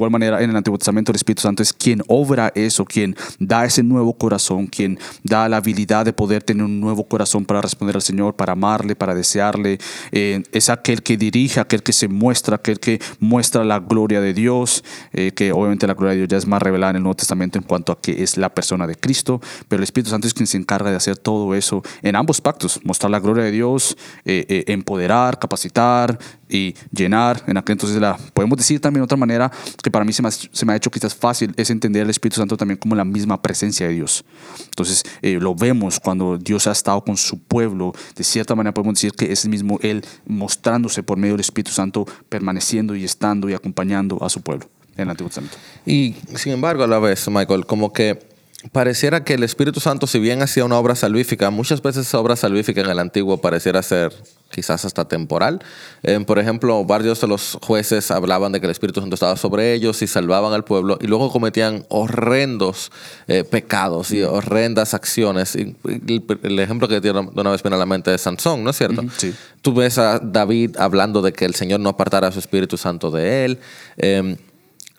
manera 0.10 0.42
en 0.42 0.50
el 0.50 0.56
Antiguo 0.56 0.78
Testamento 0.78 1.12
el 1.12 1.18
Espíritu 1.18 1.42
Santo 1.42 1.62
es 1.62 1.74
quien 1.74 2.02
obra 2.08 2.54
eso, 2.56 2.86
quien 2.86 3.16
da 3.40 3.66
ese 3.66 3.84
nuevo 3.84 4.14
corazón, 4.14 4.68
quien 4.68 4.98
da 5.24 5.50
la 5.50 5.58
habilidad 5.58 6.06
de 6.06 6.14
poder 6.14 6.44
tener 6.44 6.64
un 6.64 6.80
nuevo 6.80 7.04
corazón 7.04 7.46
para 7.46 7.62
responder 7.62 7.96
al 7.96 8.02
Señor, 8.02 8.36
para 8.36 8.54
amarle, 8.54 8.96
para 8.96 9.16
desearle. 9.16 9.80
Eh, 10.12 10.44
es 10.52 10.70
aquel 10.70 11.04
que 11.04 11.18
dirige, 11.18 11.60
aquel 11.60 11.84
que 11.84 11.94
se 11.94 12.08
muestra, 12.08 12.56
aquel 12.56 12.80
que 12.80 13.02
muestra 13.20 13.64
la 13.64 13.80
gloria 13.80 14.22
de 14.22 14.34
Dios, 14.34 14.84
eh, 15.14 15.32
que 15.32 15.52
obviamente 15.52 15.88
la 15.88 15.94
gloria 15.94 16.12
de 16.12 16.18
Dios 16.18 16.30
ya 16.30 16.38
es 16.38 16.48
más 16.48 16.62
revelada 16.62 16.92
en 16.92 16.98
el 16.98 17.04
Nuevo 17.04 17.16
Testamento 17.16 17.58
en 17.58 17.64
cuanto 17.64 17.92
a 17.92 18.00
que 18.00 18.24
es 18.24 18.38
la 18.38 18.50
persona 18.50 18.88
de 18.88 18.96
Cristo, 18.96 19.42
pero 19.68 19.80
el 19.80 19.84
Espíritu 19.84 20.12
Santo 20.12 20.28
es 20.28 20.34
quien 20.34 20.48
se 20.48 20.58
encarga 20.58 20.90
de 20.90 20.98
hacer 20.98 21.18
todo 21.18 21.56
eso 21.56 21.82
en 22.02 22.16
ambos 22.16 22.42
pactos, 22.42 22.80
mostrar 22.84 23.12
la 23.12 23.20
gloria 23.20 23.44
de 23.44 23.52
Dios, 23.52 23.98
eh, 24.26 24.46
eh, 24.50 24.64
empoderar, 24.68 25.40
capacitar 25.40 26.18
y 26.50 26.76
llenar. 26.92 27.44
En 27.48 27.58
aquel 27.58 27.74
entonces 27.74 28.00
la 28.00 28.18
podemos 28.34 28.58
decir 28.58 28.80
también 28.80 29.02
de 29.02 29.06
otra 29.06 29.18
manera 29.18 29.52
que 29.82 29.92
para 29.92 30.04
mí 30.04 30.14
se 30.14 30.22
me, 30.22 30.30
ha, 30.30 30.32
se 30.32 30.66
me 30.66 30.74
ha 30.74 30.76
hecho 30.76 30.90
quizás 30.92 31.16
fácil 31.16 31.54
es 31.58 31.70
entender 31.70 32.04
al 32.04 32.10
Espíritu 32.10 32.40
Santo 32.40 32.58
también 32.58 32.78
como 32.78 32.96
la 32.96 33.06
misma 33.06 33.42
presencia 33.42 33.88
de 33.88 33.94
Dios. 33.94 34.26
Entonces 34.66 35.04
eh, 35.22 35.38
lo 35.40 35.56
vemos 35.56 36.00
cuando 36.00 36.38
Dios 36.38 36.68
ha 36.68 36.72
estado 36.72 37.02
con 37.02 37.18
su 37.18 37.40
pueblo, 37.40 37.94
de 38.16 38.24
cierta 38.24 38.56
manera 38.56 38.74
podemos 38.74 38.96
decir 38.96 39.14
que 39.14 39.32
es 39.32 39.44
el 39.46 39.52
mismo 39.52 39.80
Él 39.82 40.04
mostrándose 40.26 41.04
por 41.04 41.18
medio 41.18 41.34
del 41.34 41.42
Espíritu 41.42 41.72
Santo, 41.72 42.06
permaneciendo 42.30 42.96
y 42.96 43.04
estando 43.04 43.50
y 43.50 43.54
acompañando 43.54 44.24
a 44.24 44.30
su 44.30 44.42
pueblo 44.42 44.68
en 44.96 45.04
el 45.04 45.10
Antiguo 45.12 45.30
Testamento. 45.30 45.58
Y 45.86 46.16
sin 46.36 46.54
embargo, 46.54 46.84
a 46.84 46.88
la 46.88 47.00
vez, 47.00 47.28
Michael, 47.30 47.66
como 47.66 47.94
que 47.94 48.29
pareciera 48.72 49.24
que 49.24 49.36
el 49.36 49.44
Espíritu 49.44 49.80
Santo, 49.80 50.06
si 50.06 50.20
bien 50.20 50.42
hacía 50.42 50.66
una 50.66 50.78
obra 50.78 50.96
salvífica, 50.96 51.50
muchas 51.50 51.82
veces 51.82 52.08
esa 52.08 52.20
obra 52.20 52.36
salvífica 52.36 52.82
en 52.82 52.90
el 52.90 53.00
antiguo 53.00 53.38
pareciera 53.40 53.82
ser 53.82 54.14
quizás 54.52 54.84
hasta 54.84 55.08
temporal. 55.08 55.62
Eh, 56.04 56.20
por 56.26 56.40
ejemplo, 56.40 56.84
varios 56.84 57.22
de 57.22 57.28
los 57.28 57.58
jueces 57.62 58.12
hablaban 58.12 58.52
de 58.52 58.60
que 58.60 58.66
el 58.66 58.72
Espíritu 58.72 59.00
Santo 59.00 59.14
estaba 59.14 59.38
sobre 59.38 59.74
ellos 59.74 60.02
y 60.02 60.08
salvaban 60.08 60.54
al 60.54 60.66
pueblo 60.66 60.98
y 61.00 61.08
luego 61.08 61.32
cometían 61.32 61.86
horrendos 61.90 62.92
eh, 63.28 63.44
pecados 63.44 64.12
y 64.12 64.24
horrendas 64.24 64.94
acciones. 64.94 65.56
Y 65.56 65.76
el, 65.86 66.24
el 66.44 66.60
ejemplo 66.60 66.88
que 66.88 67.00
de 67.00 67.12
una 67.12 67.52
vez 67.52 67.64
viene 67.64 67.76
a 67.76 67.80
la 67.80 67.86
mente 67.86 68.14
es 68.14 68.22
Sansón, 68.22 68.64
¿no 68.64 68.72
es 68.72 68.78
cierto? 68.78 69.04
sí. 69.18 69.34
Tú 69.62 69.74
ves 69.74 69.98
a 69.98 70.20
David 70.20 70.78
hablando 70.78 71.22
de 71.22 71.34
que 71.34 71.46
el 71.46 71.54
Señor 71.54 71.80
no 71.80 71.90
apartara 71.90 72.28
a 72.28 72.32
su 72.32 72.40
Espíritu 72.40 72.78
Santo 72.78 73.12
de 73.12 73.46
él. 73.46 73.60
Eh, 73.98 74.38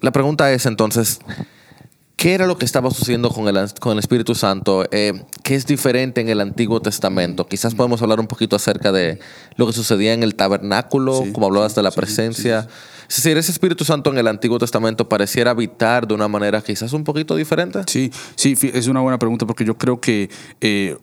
la 0.01 0.13
pregunta 0.13 0.53
es 0.53 0.67
entonces, 0.67 1.21
¿qué 2.21 2.35
era 2.35 2.47
lo 2.47 2.59
que 2.59 2.67
estaba 2.67 2.91
sucediendo 2.91 3.31
con 3.31 3.49
el, 3.49 3.73
con 3.81 3.95
el 3.95 3.99
Espíritu 3.99 4.35
Santo? 4.35 4.85
Eh, 4.93 5.25
¿Qué 5.43 5.55
es 5.55 5.65
diferente 5.65 6.21
en 6.21 6.29
el 6.29 6.43
Antiguo 6.43 6.83
Testamento? 6.83 7.47
Quizás 7.47 7.75
podemos 7.75 8.03
hablar 8.03 8.21
un 8.21 8.27
poquito 8.27 8.57
acerca 8.57 8.93
de 8.93 9.19
lo 9.57 9.67
que 9.67 9.73
sucedía 9.73 10.13
en 10.13 10.23
el 10.23 10.35
tabernáculo, 10.35 11.23
Sí, 11.25 11.33
como 11.33 11.47
hablabas 11.47 11.75
de 11.75 11.83
la 11.83 11.91
presencia. 11.91 12.69
Es 13.09 13.17
decir, 13.17 13.39
ese 13.39 13.51
Espíritu 13.51 13.87
Santo 13.87 14.11
en 14.11 14.19
el 14.19 14.29
Antiguo 14.29 14.59
Testamento 14.59 15.09
pareciera 15.09 15.53
habitar 15.53 16.07
de 16.07 16.13
una 16.13 16.29
manera 16.29 16.61
quizás 16.61 16.93
un 16.93 17.05
poquito 17.05 17.37
diferente. 17.37 17.81
Sí, 17.87 18.13
sí, 18.35 18.55
es 18.75 18.87
una 18.87 19.01
buena 19.01 19.19
pregunta 19.19 19.47
porque 19.47 19.65
yo 19.65 19.79
creo 19.79 19.99
que, 19.99 20.29
eh, 20.61 20.99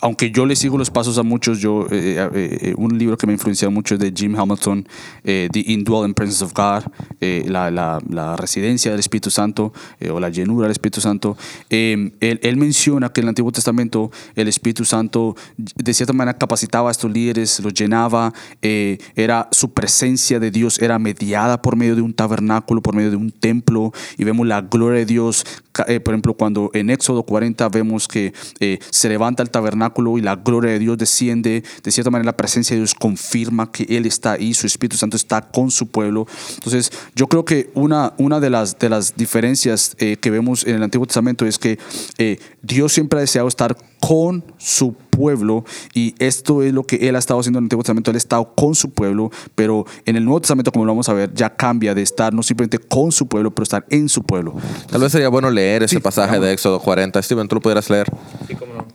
aunque 0.00 0.30
yo 0.30 0.46
le 0.46 0.56
sigo 0.56 0.78
los 0.78 0.90
pasos 0.90 1.18
a 1.18 1.22
muchos, 1.22 1.58
yo 1.58 1.86
eh, 1.90 2.16
eh, 2.18 2.58
eh, 2.62 2.74
un 2.76 2.98
libro 2.98 3.16
que 3.16 3.26
me 3.26 3.32
ha 3.32 3.34
influenciado 3.34 3.70
mucho 3.70 3.94
es 3.94 4.00
de 4.00 4.12
Jim 4.14 4.34
Hamilton, 4.34 4.88
eh, 5.24 5.48
The 5.52 5.64
Indwelling 5.66 6.14
Presence 6.14 6.44
of 6.44 6.52
God, 6.54 6.84
la, 7.20 8.36
residencia 8.36 8.90
del 8.90 9.00
Espíritu 9.00 9.30
Santo 9.30 9.72
o 10.10 10.20
la 10.20 10.30
llenura 10.30 10.64
del 10.64 10.72
Espíritu 10.72 11.00
Santo. 11.00 11.36
Eh, 11.68 12.12
él, 12.20 12.40
él 12.42 12.56
menciona 12.56 13.10
que 13.10 13.20
en 13.20 13.24
el 13.24 13.28
Antiguo 13.30 13.52
Testamento 13.52 14.10
el 14.34 14.48
Espíritu 14.48 14.84
Santo 14.84 15.36
de 15.56 15.94
cierta 15.94 16.12
manera 16.12 16.38
capacitaba 16.38 16.88
a 16.88 16.92
estos 16.92 17.10
líderes, 17.10 17.60
los 17.60 17.74
llenaba, 17.74 18.32
era 18.62 19.48
su 19.50 19.72
presencia 19.72 20.40
de 20.40 20.50
Dios 20.50 20.80
era 20.80 20.98
mediada 20.98 21.60
por 21.60 21.76
medio 21.76 21.96
de 21.96 22.02
un 22.02 22.14
tabernáculo, 22.14 22.80
por 22.80 22.94
medio 22.94 23.10
de 23.10 23.16
un 23.16 23.30
templo 23.30 23.92
y 24.16 24.24
vemos 24.24 24.46
la 24.46 24.62
gloria 24.62 25.00
de 25.00 25.06
Dios 25.06 25.44
eh, 25.88 26.00
por 26.00 26.14
ejemplo, 26.14 26.34
cuando 26.34 26.70
en 26.74 26.90
Éxodo 26.90 27.22
40 27.22 27.68
vemos 27.68 28.08
que 28.08 28.32
eh, 28.60 28.78
se 28.90 29.08
levanta 29.08 29.42
el 29.42 29.50
tabernáculo 29.50 30.18
y 30.18 30.22
la 30.22 30.36
gloria 30.36 30.72
de 30.72 30.78
Dios 30.78 30.98
desciende, 30.98 31.62
de 31.82 31.90
cierta 31.90 32.10
manera 32.10 32.26
la 32.26 32.36
presencia 32.36 32.74
de 32.74 32.80
Dios 32.80 32.94
confirma 32.94 33.70
que 33.70 33.84
Él 33.88 34.06
está 34.06 34.32
ahí, 34.32 34.54
su 34.54 34.66
Espíritu 34.66 34.96
Santo 34.96 35.16
está 35.16 35.42
con 35.42 35.70
su 35.70 35.88
pueblo. 35.88 36.26
Entonces, 36.54 36.92
yo 37.14 37.28
creo 37.28 37.44
que 37.44 37.70
una, 37.74 38.14
una 38.18 38.40
de, 38.40 38.50
las, 38.50 38.78
de 38.78 38.88
las 38.88 39.16
diferencias 39.16 39.96
eh, 39.98 40.16
que 40.16 40.30
vemos 40.30 40.66
en 40.66 40.76
el 40.76 40.82
Antiguo 40.82 41.06
Testamento 41.06 41.46
es 41.46 41.58
que 41.58 41.78
eh, 42.18 42.38
Dios 42.62 42.92
siempre 42.92 43.18
ha 43.18 43.20
deseado 43.20 43.48
estar 43.48 43.76
con 44.00 44.44
su 44.58 44.94
pueblo 44.94 45.64
y 45.94 46.14
esto 46.18 46.62
es 46.62 46.72
lo 46.72 46.84
que 46.84 46.96
Él 47.08 47.16
ha 47.16 47.18
estado 47.18 47.40
haciendo 47.40 47.58
en 47.58 47.64
el 47.64 47.66
Antiguo 47.66 47.82
Testamento, 47.82 48.10
Él 48.10 48.16
ha 48.16 48.18
estado 48.18 48.54
con 48.54 48.74
su 48.74 48.90
pueblo, 48.90 49.30
pero 49.54 49.84
en 50.06 50.16
el 50.16 50.24
Nuevo 50.24 50.40
Testamento, 50.40 50.72
como 50.72 50.84
lo 50.84 50.92
vamos 50.92 51.08
a 51.08 51.12
ver, 51.12 51.32
ya 51.34 51.54
cambia 51.54 51.94
de 51.94 52.02
estar 52.02 52.32
no 52.32 52.42
simplemente 52.42 52.78
con 52.78 53.12
su 53.12 53.26
pueblo, 53.26 53.50
pero 53.54 53.62
estar 53.62 53.84
en 53.90 54.08
su 54.08 54.22
pueblo. 54.22 54.54
Tal 54.90 55.00
vez 55.00 55.12
sería 55.12 55.28
bueno 55.28 55.50
leer 55.50 55.82
ese 55.82 55.96
Sí, 55.96 56.00
pasaje 56.00 56.40
de 56.40 56.52
Éxodo 56.52 56.80
40. 56.80 57.22
Steven, 57.22 57.46
¿tú 57.48 57.56
lo 57.56 57.60
pudieras 57.60 57.90
leer? 57.90 58.06
Sí, 58.48 58.54
cómo 58.54 58.74
no. 58.74 58.86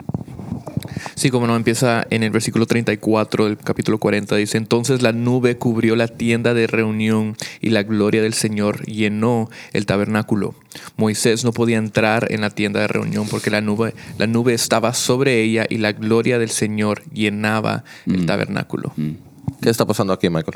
Sí, 1.16 1.30
como 1.30 1.48
no, 1.48 1.56
empieza 1.56 2.06
en 2.10 2.24
el 2.24 2.32
versículo 2.32 2.66
34 2.66 3.46
del 3.46 3.58
capítulo 3.58 3.98
40. 3.98 4.36
Dice, 4.36 4.58
entonces 4.58 5.02
la 5.02 5.12
nube 5.12 5.58
cubrió 5.58 5.96
la 5.96 6.08
tienda 6.08 6.54
de 6.54 6.68
reunión 6.68 7.36
y 7.62 7.70
la 7.70 7.84
gloria 7.84 8.22
del 8.22 8.34
Señor 8.34 8.86
llenó 8.86 9.50
el 9.74 9.86
tabernáculo. 9.86 10.56
Moisés 10.98 11.44
no 11.44 11.54
podía 11.54 11.78
entrar 11.78 12.32
en 12.32 12.42
la 12.42 12.50
tienda 12.50 12.82
de 12.82 12.88
reunión 12.88 13.28
porque 13.30 13.50
la 13.50 13.62
nube, 13.62 13.94
la 14.18 14.28
nube 14.28 14.54
estaba 14.54 14.94
sobre 14.94 15.42
ella 15.42 15.66
y 15.70 15.78
la 15.78 15.94
gloria 15.94 16.40
del 16.40 16.50
Señor 16.50 17.04
llenaba 17.12 17.84
el 18.06 18.26
tabernáculo. 18.26 18.94
¿Qué 19.66 19.72
está 19.72 19.84
pasando 19.84 20.14
aquí, 20.14 20.30
Michael? 20.30 20.56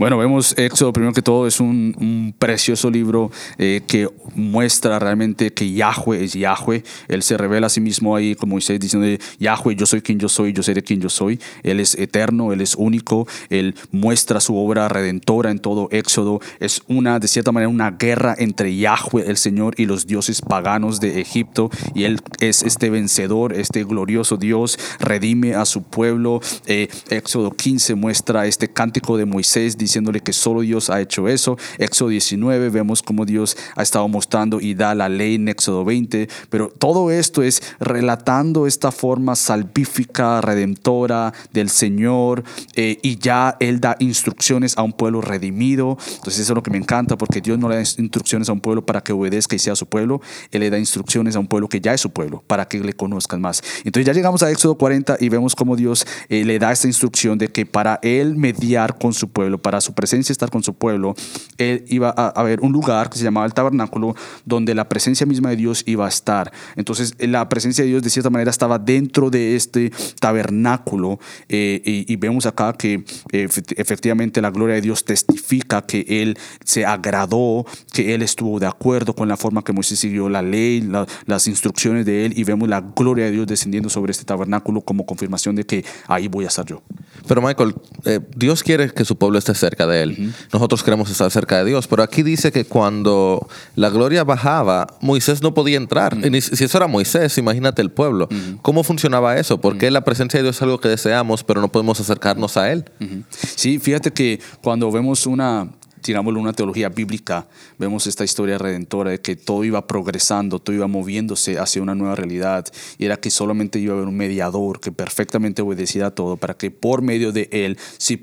Bueno, 0.00 0.18
vemos 0.18 0.52
Éxodo, 0.58 0.92
primero 0.92 1.12
que 1.12 1.22
todo, 1.22 1.46
es 1.46 1.60
un, 1.60 2.34
precioso 2.40 2.90
libro 2.90 3.30
eh, 3.56 3.82
que 3.86 4.08
muestra 4.34 4.98
realmente 4.98 5.52
que 5.52 5.72
Yahweh 5.72 6.24
es 6.24 6.32
Yahweh. 6.32 6.82
Él 7.06 7.22
se 7.22 7.36
revela 7.36 7.68
a 7.68 7.70
sí 7.70 7.80
mismo 7.80 8.16
ahí, 8.16 8.34
como 8.34 8.54
Moisés, 8.54 8.80
diciendo, 8.80 9.06
Yahweh, 9.38 9.76
yo 9.76 9.86
soy 9.86 10.02
quien 10.02 10.18
yo 10.18 10.28
soy, 10.28 10.52
yo 10.52 10.64
seré 10.64 10.82
quien 10.82 11.00
yo 11.00 11.08
soy. 11.08 11.38
Él 11.62 11.78
es 11.78 11.94
eterno, 11.94 12.52
Él 12.52 12.60
es 12.60 12.74
único, 12.74 13.28
Él 13.48 13.76
muestra 13.92 14.40
su 14.40 14.56
obra 14.56 14.88
redentora 14.88 15.52
en 15.52 15.60
todo 15.60 15.86
Éxodo. 15.92 16.40
Es 16.58 16.82
una, 16.88 17.20
de 17.20 17.28
cierta 17.28 17.52
manera, 17.52 17.68
una 17.68 17.92
guerra 17.92 18.34
entre 18.38 18.76
Yahweh, 18.76 19.22
el 19.28 19.36
Señor, 19.36 19.74
y 19.76 19.86
los 19.86 20.08
dioses 20.08 20.42
paganos 20.42 20.98
de 20.98 21.20
Egipto. 21.20 21.70
Y 21.94 22.02
Él 22.02 22.20
es 22.40 22.64
este 22.64 22.90
vencedor, 22.90 23.52
este 23.52 23.84
glorioso 23.84 24.36
Dios, 24.36 24.80
redime 24.98 25.54
a 25.54 25.64
su 25.64 25.84
pueblo. 25.84 26.40
Eh, 26.66 26.88
Éxodo 27.10 27.52
15 27.52 27.94
muestra 27.94 28.47
este 28.48 28.68
cántico 28.68 29.16
de 29.16 29.24
Moisés 29.24 29.76
diciéndole 29.78 30.20
que 30.20 30.32
solo 30.32 30.62
Dios 30.62 30.90
ha 30.90 31.00
hecho 31.00 31.28
eso. 31.28 31.56
Éxodo 31.78 32.08
19 32.10 32.70
vemos 32.70 33.02
cómo 33.02 33.24
Dios 33.24 33.56
ha 33.76 33.82
estado 33.82 34.08
mostrando 34.08 34.60
y 34.60 34.74
da 34.74 34.94
la 34.94 35.08
ley 35.08 35.36
en 35.36 35.48
Éxodo 35.48 35.84
20. 35.84 36.28
Pero 36.50 36.68
todo 36.68 37.10
esto 37.10 37.42
es 37.42 37.62
relatando 37.80 38.66
esta 38.66 38.92
forma 38.92 39.36
salvífica, 39.36 40.40
redentora 40.40 41.32
del 41.52 41.70
Señor 41.70 42.44
eh, 42.74 42.98
y 43.02 43.18
ya 43.18 43.56
Él 43.60 43.80
da 43.80 43.96
instrucciones 43.98 44.76
a 44.76 44.82
un 44.82 44.92
pueblo 44.92 45.20
redimido. 45.20 45.98
Entonces 46.16 46.40
eso 46.40 46.52
es 46.52 46.56
lo 46.56 46.62
que 46.62 46.70
me 46.70 46.78
encanta 46.78 47.16
porque 47.16 47.40
Dios 47.40 47.58
no 47.58 47.68
le 47.68 47.76
da 47.76 47.80
instrucciones 47.80 48.48
a 48.48 48.52
un 48.52 48.60
pueblo 48.60 48.84
para 48.84 49.00
que 49.00 49.12
obedezca 49.12 49.56
y 49.56 49.58
sea 49.58 49.76
su 49.76 49.86
pueblo. 49.86 50.20
Él 50.50 50.60
le 50.60 50.70
da 50.70 50.78
instrucciones 50.78 51.36
a 51.36 51.38
un 51.38 51.46
pueblo 51.46 51.68
que 51.68 51.80
ya 51.80 51.94
es 51.94 52.00
su 52.00 52.10
pueblo 52.10 52.42
para 52.46 52.66
que 52.66 52.80
le 52.80 52.92
conozcan 52.92 53.40
más. 53.40 53.62
Entonces 53.84 54.06
ya 54.06 54.12
llegamos 54.12 54.42
a 54.42 54.50
Éxodo 54.50 54.76
40 54.76 55.18
y 55.20 55.28
vemos 55.28 55.54
cómo 55.54 55.76
Dios 55.76 56.06
eh, 56.28 56.44
le 56.44 56.58
da 56.58 56.72
esta 56.72 56.86
instrucción 56.86 57.38
de 57.38 57.48
que 57.48 57.66
para 57.66 57.98
Él 58.02 58.36
mediar 58.38 58.98
con 58.98 59.12
su 59.12 59.28
pueblo, 59.28 59.58
para 59.60 59.80
su 59.80 59.92
presencia 59.94 60.32
estar 60.32 60.50
con 60.50 60.62
su 60.62 60.74
pueblo, 60.74 61.14
Él 61.58 61.84
iba 61.88 62.14
a 62.16 62.28
haber 62.28 62.60
un 62.60 62.72
lugar 62.72 63.10
que 63.10 63.18
se 63.18 63.24
llamaba 63.24 63.46
el 63.46 63.52
tabernáculo 63.54 64.14
donde 64.44 64.74
la 64.74 64.88
presencia 64.88 65.26
misma 65.26 65.50
de 65.50 65.56
Dios 65.56 65.82
iba 65.86 66.06
a 66.06 66.08
estar. 66.08 66.52
Entonces 66.76 67.14
la 67.18 67.48
presencia 67.48 67.84
de 67.84 67.90
Dios 67.90 68.02
de 68.02 68.10
cierta 68.10 68.30
manera 68.30 68.50
estaba 68.50 68.78
dentro 68.78 69.30
de 69.30 69.56
este 69.56 69.92
tabernáculo 70.20 71.18
eh, 71.48 71.80
y, 71.84 72.16
vemos 72.16 72.46
acá 72.46 72.72
que 72.72 73.04
efect- 73.32 73.74
efectivamente 73.76 74.40
la 74.40 74.50
gloria 74.50 74.74
de 74.76 74.80
Dios 74.80 75.04
testifica 75.04 75.82
que 75.82 76.04
Él 76.08 76.36
se 76.64 76.84
agradó, 76.86 77.66
que 77.92 78.14
Él 78.14 78.22
estuvo 78.22 78.58
de 78.60 78.66
acuerdo 78.66 79.14
con 79.14 79.28
la 79.28 79.36
forma 79.36 79.62
que 79.62 79.72
Moisés 79.72 79.98
siguió 79.98 80.28
la 80.28 80.42
ley, 80.42 80.80
la- 80.80 81.06
las 81.26 81.46
instrucciones 81.48 82.06
de 82.06 82.26
Él 82.26 82.32
y 82.38 82.44
vemos 82.44 82.68
la 82.68 82.80
gloria 82.80 83.24
de 83.26 83.32
Dios 83.32 83.46
descendiendo 83.46 83.88
sobre 83.88 84.12
este 84.12 84.24
tabernáculo 84.24 84.80
como 84.80 85.06
confirmación 85.06 85.56
de 85.56 85.64
que 85.64 85.84
ahí 86.06 86.28
voy 86.28 86.44
a 86.44 86.48
estar 86.48 86.64
yo. 86.64 86.82
Pero 87.28 87.42
Michael, 87.42 87.74
eh, 88.04 88.20
Dios 88.34 88.62
quiere 88.62 88.90
que 88.90 89.04
su 89.04 89.16
pueblo 89.16 89.38
esté 89.38 89.54
cerca 89.54 89.86
de 89.86 90.02
Él. 90.02 90.34
Nosotros 90.52 90.82
queremos 90.82 91.10
estar 91.10 91.30
cerca 91.30 91.58
de 91.58 91.66
Dios. 91.66 91.86
Pero 91.86 92.02
aquí 92.02 92.22
dice 92.22 92.50
que 92.50 92.64
cuando 92.64 93.46
la 93.76 93.90
gloria 93.90 94.24
bajaba, 94.24 94.86
Moisés 95.00 95.42
no 95.42 95.54
podía 95.54 95.76
entrar. 95.76 96.16
Y 96.24 96.40
si 96.40 96.64
eso 96.64 96.78
era 96.78 96.86
Moisés, 96.86 97.36
imagínate 97.38 97.82
el 97.82 97.90
pueblo. 97.90 98.28
¿Cómo 98.62 98.82
funcionaba 98.82 99.36
eso? 99.36 99.60
Porque 99.60 99.90
la 99.90 100.02
presencia 100.04 100.38
de 100.38 100.44
Dios 100.44 100.56
es 100.56 100.62
algo 100.62 100.80
que 100.80 100.88
deseamos, 100.88 101.44
pero 101.44 101.60
no 101.60 101.68
podemos 101.68 102.00
acercarnos 102.00 102.56
a 102.56 102.72
Él. 102.72 102.84
Sí, 103.30 103.78
fíjate 103.78 104.10
que 104.12 104.40
cuando 104.62 104.90
vemos 104.90 105.26
una, 105.26 105.68
digámoslo, 106.12 106.40
una 106.40 106.52
teología 106.52 106.88
bíblica, 106.88 107.48
vemos 107.78 108.06
esta 108.06 108.24
historia 108.24 108.58
redentora 108.58 109.10
de 109.10 109.20
que 109.20 109.36
todo 109.36 109.64
iba 109.64 109.86
progresando, 109.86 110.58
todo 110.58 110.76
iba 110.76 110.86
moviéndose 110.86 111.58
hacia 111.58 111.82
una 111.82 111.94
nueva 111.94 112.14
realidad 112.14 112.66
y 112.98 113.06
era 113.06 113.16
que 113.16 113.30
solamente 113.30 113.78
iba 113.78 113.94
a 113.94 113.96
haber 113.96 114.08
un 114.08 114.16
mediador 114.16 114.80
que 114.80 114.92
perfectamente 114.92 115.62
obedeciera 115.62 116.08
a 116.08 116.10
todo 116.10 116.36
para 116.36 116.54
que 116.54 116.70
por 116.70 117.02
medio 117.02 117.32
de 117.32 117.48
él 117.52 117.78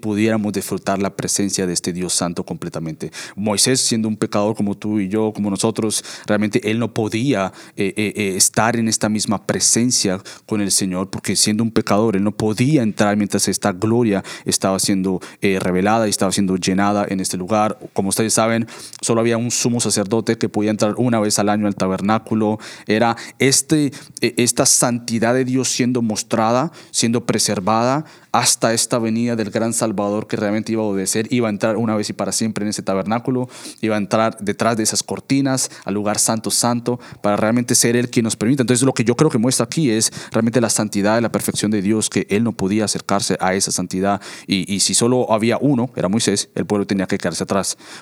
pudiéramos 0.05 0.53
disfrutar 0.53 0.99
la 1.01 1.15
presencia 1.15 1.65
de 1.65 1.73
este 1.73 1.93
Dios 1.93 2.13
santo 2.13 2.45
completamente. 2.45 3.11
Moisés 3.35 3.81
siendo 3.81 4.07
un 4.07 4.17
pecador 4.17 4.55
como 4.55 4.75
tú 4.75 4.99
y 4.99 5.07
yo, 5.07 5.31
como 5.33 5.49
nosotros, 5.49 6.03
realmente 6.25 6.69
él 6.69 6.79
no 6.79 6.93
podía 6.93 7.51
eh, 7.75 7.93
eh, 7.97 8.13
eh, 8.15 8.35
estar 8.35 8.75
en 8.75 8.87
esta 8.87 9.09
misma 9.09 9.45
presencia 9.45 10.21
con 10.45 10.61
el 10.61 10.71
Señor 10.71 11.09
porque 11.09 11.35
siendo 11.35 11.63
un 11.63 11.71
pecador 11.71 12.15
él 12.15 12.23
no 12.23 12.31
podía 12.31 12.83
entrar 12.83 13.17
mientras 13.17 13.47
esta 13.47 13.71
gloria 13.71 14.23
estaba 14.45 14.79
siendo 14.79 15.19
revelada 15.41 16.07
y 16.07 16.09
estaba 16.09 16.31
siendo 16.31 16.55
llenada 16.57 17.05
en 17.09 17.19
este 17.19 17.37
lugar. 17.37 17.74
Como 17.93 18.09
ustedes 18.09 18.33
saben, 18.33 18.67
solo 19.01 19.21
había 19.21 19.37
un 19.37 19.51
sumo 19.51 19.79
sacerdote 19.79 20.37
que 20.37 20.49
podía 20.49 20.71
entrar 20.71 20.95
una 20.97 21.19
vez 21.19 21.39
al 21.39 21.49
año 21.49 21.67
al 21.67 21.75
tabernáculo. 21.75 22.59
Era 22.87 23.15
este, 23.39 23.91
eh, 24.21 24.33
esta 24.37 24.65
santidad 24.65 25.33
de 25.33 25.45
Dios 25.45 25.69
siendo 25.69 26.01
mostrada, 26.01 26.71
siendo 26.91 27.25
preservada 27.25 28.05
hasta 28.35 28.73
esta 28.73 28.99
venida 28.99 29.37
del 29.37 29.49
gran 29.49 29.73
Salvador 29.73 30.27
que 30.27 30.35
realmente 30.35 30.73
iba 30.73 30.81
a 30.81 30.85
obedecer, 30.85 31.25
iba 31.31 31.47
a 31.47 31.51
entrar 31.51 31.77
una 31.77 31.95
vez 31.95 32.09
y 32.09 32.13
para 32.13 32.33
siempre 32.33 32.65
en 32.65 32.69
ese 32.69 32.83
tabernáculo, 32.83 33.47
iba 33.79 33.95
a 33.95 33.97
entrar 33.97 34.37
detrás 34.41 34.75
de 34.75 34.83
esas 34.83 35.03
cortinas 35.03 35.71
al 35.85 35.93
lugar 35.93 36.19
santo 36.19 36.51
santo 36.51 36.99
para 37.21 37.37
realmente 37.37 37.75
ser 37.75 37.95
Él 37.95 38.09
quien 38.09 38.25
nos 38.25 38.35
permita. 38.35 38.61
Entonces 38.61 38.85
lo 38.85 38.93
que 38.93 39.05
yo 39.05 39.15
creo 39.15 39.29
que 39.29 39.37
muestra 39.37 39.63
aquí 39.63 39.89
es 39.89 40.11
realmente 40.31 40.59
la 40.59 40.69
santidad 40.69 41.17
y 41.17 41.21
la 41.21 41.31
perfección 41.31 41.71
de 41.71 41.81
Dios, 41.81 42.09
que 42.09 42.27
Él 42.29 42.43
no 42.43 42.51
podía 42.51 42.83
acercarse 42.83 43.37
a 43.39 43.53
esa 43.53 43.71
santidad 43.71 44.19
y, 44.47 44.71
y 44.73 44.81
si 44.81 44.93
solo 44.93 45.31
había 45.31 45.57
uno, 45.61 45.89
era 45.95 46.09
Moisés, 46.09 46.49
el 46.55 46.65
pueblo 46.65 46.85
tenía 46.85 47.07
que 47.07 47.17
quedarse 47.17 47.43
atrás, 47.43 47.54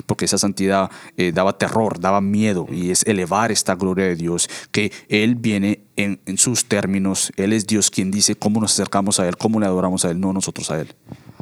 porque 0.05 0.25
esa 0.25 0.37
santidad 0.37 0.89
eh, 1.17 1.31
daba 1.31 1.57
terror, 1.57 1.99
daba 1.99 2.21
miedo 2.21 2.67
y 2.71 2.91
es 2.91 3.03
elevar 3.05 3.51
esta 3.51 3.75
gloria 3.75 4.05
de 4.05 4.15
Dios, 4.15 4.49
que 4.71 4.91
Él 5.09 5.35
viene 5.35 5.81
en, 5.95 6.19
en 6.25 6.37
sus 6.37 6.65
términos, 6.65 7.31
Él 7.35 7.53
es 7.53 7.67
Dios 7.67 7.91
quien 7.91 8.11
dice 8.11 8.35
cómo 8.35 8.59
nos 8.59 8.73
acercamos 8.73 9.19
a 9.19 9.27
Él, 9.27 9.37
cómo 9.37 9.59
le 9.59 9.65
adoramos 9.65 10.05
a 10.05 10.11
Él, 10.11 10.19
no 10.19 10.33
nosotros 10.33 10.71
a 10.71 10.79
Él. 10.79 10.93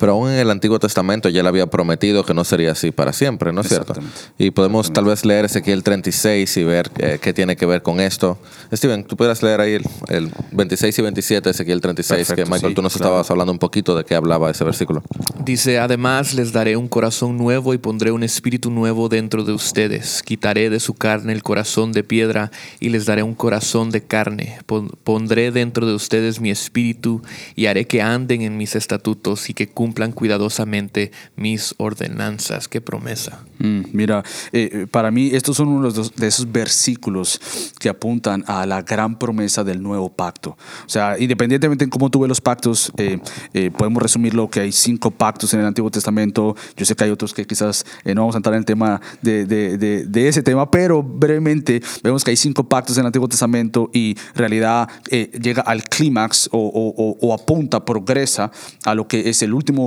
Pero 0.02 0.12
aún 0.12 0.30
en 0.32 0.40
el 0.40 0.50
Antiguo 0.52 0.78
Testamento 0.80 1.30
ya 1.30 1.42
le 1.44 1.48
había 1.48 1.68
prometido 1.68 2.26
que 2.26 2.34
no 2.34 2.44
sería 2.44 2.74
así 2.74 2.92
para 2.92 3.14
siempre, 3.14 3.54
¿no 3.54 3.62
es 3.62 3.70
cierto? 3.70 3.94
Y 4.38 4.52
podemos 4.52 4.92
tal 4.92 5.06
vez 5.06 5.24
leer 5.26 5.46
Ezequiel 5.46 5.84
36 5.84 6.58
y 6.58 6.64
ver 6.66 6.92
eh, 6.98 7.20
qué 7.22 7.32
tiene 7.34 7.56
que 7.56 7.66
ver 7.66 7.82
con 7.84 8.00
esto. 8.02 8.38
Steven, 8.74 9.04
tú 9.06 9.16
puedes 9.16 9.42
leer 9.44 9.62
ahí 9.62 9.74
el, 9.76 9.86
el 10.10 10.32
26 10.52 10.98
y 11.00 11.02
27 11.04 11.44
de 11.48 11.52
Ezequiel 11.52 11.80
36, 11.82 12.20
que 12.20 12.26
Perfecto, 12.26 12.52
Michael, 12.52 12.72
sí, 12.72 12.76
tú 12.76 12.82
nos 12.82 12.94
claro. 12.94 13.06
estabas 13.12 13.32
hablando 13.32 13.54
un 13.54 13.60
poquito 13.60 13.96
de 13.96 14.04
qué 14.04 14.16
hablaba 14.16 14.50
ese 14.50 14.64
versículo. 14.64 15.04
Dice, 15.46 15.78
además 15.78 16.34
les 16.34 16.52
daré 16.52 16.76
un 16.78 16.88
corazón 16.88 17.38
nuevo 17.38 17.74
y 17.76 17.78
pondré 17.78 18.12
un 18.12 18.24
espíritu 18.24 18.72
nuevo 18.72 19.08
dentro 19.08 19.44
de 19.44 19.54
ustedes. 19.54 20.24
Quitaré 20.24 20.72
de 20.72 20.80
su 20.80 20.96
carne 20.96 21.32
el 21.32 21.44
corazón 21.44 21.92
de 21.92 22.04
piedra 22.04 22.50
y 22.80 22.90
les 22.90 23.06
daré 23.06 23.22
un 23.22 23.36
corazón 23.36 23.92
de 23.92 24.02
carne. 24.02 24.58
Pon- 24.66 24.90
Pondré 25.04 25.52
dentro 25.52 25.86
de 25.86 25.94
ustedes 25.94 26.40
mi 26.40 26.50
espíritu 26.50 27.22
y 27.56 27.68
haré 27.68 27.86
que 27.86 28.02
anden 28.02 28.42
en 28.42 28.58
mis 28.58 28.76
estatutos 28.76 29.50
y 29.50 29.54
que 29.54 29.68
cumplan 29.68 29.91
cuidadosamente 29.96 31.12
mis 31.36 31.76
ordenanzas. 31.78 32.68
Qué 32.68 32.82
promesa. 32.82 33.44
Mm, 33.60 33.82
mira, 33.94 34.24
eh, 34.52 34.88
para 34.90 35.12
mí 35.12 35.30
estos 35.34 35.58
son 35.58 35.68
uno 35.68 35.92
de, 35.92 36.28
esos 36.28 36.52
versículos 36.52 37.40
que 37.80 37.90
apuntan 37.90 38.44
a 38.48 38.66
la 38.66 38.82
gran 38.82 39.18
promesa 39.20 39.64
del 39.64 39.82
nuevo 39.82 40.10
pacto. 40.10 40.52
O 40.86 40.90
sea, 40.90 41.18
independientemente 41.20 41.86
de 41.86 41.90
cómo 41.90 42.10
tú 42.10 42.20
ves 42.22 42.30
los 42.30 42.42
pactos, 42.42 42.92
eh, 42.98 43.20
eh, 43.54 43.72
podemos 43.72 44.02
resumirlo 44.02 44.50
que 44.50 44.62
hay 44.62 44.72
cinco 44.72 45.12
pactos 45.12 45.54
en 45.54 45.60
el 45.60 45.66
Antiguo 45.66 45.92
Testamento. 45.92 46.56
Yo 46.76 46.86
sé 46.86 46.96
que 46.96 47.04
hay 47.04 47.12
otros 47.12 47.34
que 47.34 47.46
quizás 47.46 47.86
eh, 48.04 48.16
no 48.16 48.22
vamos 48.22 48.36
a 48.36 48.40
entrar 48.40 48.54
en 48.56 48.60
el 48.60 48.66
tema 48.66 49.02
de, 49.22 49.46
de- 49.46 49.78
de- 49.78 50.06
de 50.06 50.28
ese 50.28 50.42
tema, 50.44 50.70
pero 50.72 51.04
brevemente 51.04 51.82
vemos 52.04 52.24
que 52.24 52.32
hay 52.32 52.38
cinco 52.38 52.64
pactos 52.68 52.98
en 52.98 53.02
el 53.02 53.08
Antiguo 53.08 53.28
Testamento 53.28 53.90
y 53.94 54.12
en 54.12 54.36
realidad 54.36 54.90
eh, 55.10 55.32
llega 55.42 55.62
al 55.62 55.84
clímax 55.84 56.50
o, 56.52 56.58
o- 56.60 56.94
o- 56.98 57.18
o 57.22 57.34
apunta, 57.34 57.84
progresa 57.86 58.52
a 58.86 58.96
lo 58.96 59.08
que 59.08 59.30
es 59.30 59.42
el 59.42 59.54
último 59.54 59.81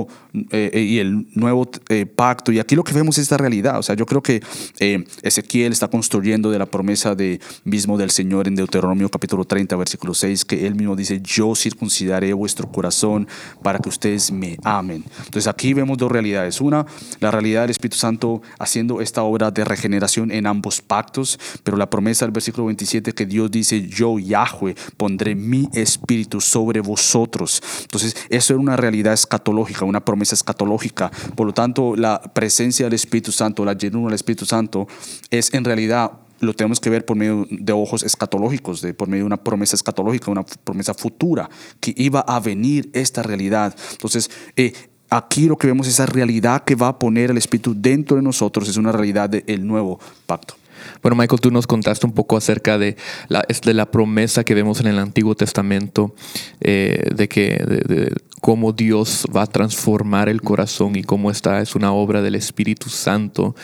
eh, 0.51 0.81
y 0.81 0.99
el 0.99 1.27
nuevo 1.33 1.69
eh, 1.89 2.05
pacto. 2.05 2.51
Y 2.51 2.59
aquí 2.59 2.75
lo 2.75 2.83
que 2.83 2.93
vemos 2.93 3.17
es 3.17 3.23
esta 3.23 3.37
realidad. 3.37 3.79
O 3.79 3.83
sea, 3.83 3.95
yo 3.95 4.05
creo 4.05 4.21
que 4.21 4.41
eh, 4.79 5.05
Ezequiel 5.21 5.71
está 5.71 5.87
construyendo 5.87 6.51
de 6.51 6.59
la 6.59 6.65
promesa 6.65 7.15
de, 7.15 7.39
mismo 7.63 7.97
del 7.97 8.11
Señor 8.11 8.47
en 8.47 8.55
Deuteronomio 8.55 9.09
capítulo 9.09 9.45
30, 9.45 9.75
versículo 9.75 10.13
6, 10.13 10.45
que 10.45 10.67
él 10.67 10.75
mismo 10.75 10.95
dice, 10.95 11.21
yo 11.21 11.55
circuncidaré 11.55 12.33
vuestro 12.33 12.71
corazón 12.71 13.27
para 13.61 13.79
que 13.79 13.89
ustedes 13.89 14.31
me 14.31 14.57
amen. 14.63 15.03
Entonces 15.25 15.47
aquí 15.47 15.73
vemos 15.73 15.97
dos 15.97 16.11
realidades. 16.11 16.61
Una, 16.61 16.85
la 17.19 17.31
realidad 17.31 17.61
del 17.61 17.71
Espíritu 17.71 17.97
Santo 17.97 18.41
haciendo 18.59 19.01
esta 19.01 19.23
obra 19.23 19.51
de 19.51 19.63
regeneración 19.63 20.31
en 20.31 20.47
ambos 20.47 20.81
pactos, 20.81 21.39
pero 21.63 21.77
la 21.77 21.89
promesa 21.89 22.25
del 22.25 22.31
versículo 22.31 22.65
27 22.67 23.13
que 23.13 23.25
Dios 23.25 23.51
dice, 23.51 23.87
yo 23.87 24.19
Yahweh 24.19 24.75
pondré 24.97 25.35
mi 25.35 25.69
espíritu 25.73 26.41
sobre 26.41 26.81
vosotros. 26.81 27.61
Entonces, 27.81 28.15
eso 28.29 28.53
era 28.53 28.61
una 28.61 28.75
realidad 28.75 29.13
escatológica, 29.13 29.74
una 29.83 30.05
promesa 30.05 30.35
escatológica. 30.35 31.11
Por 31.35 31.47
lo 31.47 31.53
tanto, 31.53 31.95
la 31.95 32.21
presencia 32.21 32.85
del 32.85 32.93
Espíritu 32.93 33.31
Santo, 33.31 33.65
la 33.65 33.73
llenura 33.73 34.07
del 34.07 34.15
Espíritu 34.15 34.45
Santo, 34.45 34.87
es 35.29 35.53
en 35.53 35.65
realidad 35.65 36.11
lo 36.39 36.53
tenemos 36.53 36.79
que 36.79 36.89
ver 36.89 37.05
por 37.05 37.17
medio 37.17 37.47
de 37.49 37.73
ojos 37.73 38.03
escatológicos, 38.03 38.81
de, 38.81 38.93
por 38.93 39.07
medio 39.07 39.23
de 39.23 39.27
una 39.27 39.43
promesa 39.43 39.75
escatológica, 39.75 40.31
una 40.31 40.43
promesa 40.43 40.93
futura, 40.93 41.49
que 41.79 41.93
iba 41.97 42.19
a 42.21 42.39
venir 42.39 42.89
esta 42.93 43.23
realidad. 43.23 43.75
Entonces, 43.91 44.29
eh, 44.55 44.73
aquí 45.09 45.47
lo 45.47 45.57
que 45.57 45.67
vemos, 45.67 45.87
esa 45.87 46.05
realidad 46.05 46.63
que 46.63 46.75
va 46.75 46.89
a 46.89 46.99
poner 46.99 47.31
el 47.31 47.37
Espíritu 47.37 47.73
dentro 47.75 48.17
de 48.17 48.23
nosotros, 48.23 48.67
es 48.67 48.77
una 48.77 48.91
realidad 48.91 49.29
del 49.29 49.65
nuevo 49.65 49.99
pacto. 50.25 50.55
Bueno, 51.01 51.15
Michael, 51.15 51.41
tú 51.41 51.51
nos 51.51 51.67
contaste 51.67 52.05
un 52.05 52.13
poco 52.13 52.37
acerca 52.37 52.77
de 52.77 52.97
la, 53.27 53.45
de 53.47 53.73
la 53.73 53.91
promesa 53.91 54.43
que 54.43 54.53
vemos 54.53 54.79
en 54.79 54.87
el 54.87 54.99
Antiguo 54.99 55.35
Testamento, 55.35 56.15
eh, 56.61 57.09
de 57.15 57.27
que 57.27 57.57
de, 57.65 58.13
cómo 58.45 58.73
Dios 58.73 59.25
va 59.35 59.41
a 59.41 59.47
transformar 59.47 60.29
el 60.29 60.39
corazón 60.39 60.95
y 60.95 61.01
cómo 61.01 61.31
esta 61.31 61.63
es 61.63 61.73
una 61.75 61.91
obra 61.91 62.21
del 62.21 62.35
Espíritu 62.35 62.91
Santo. 62.91 63.55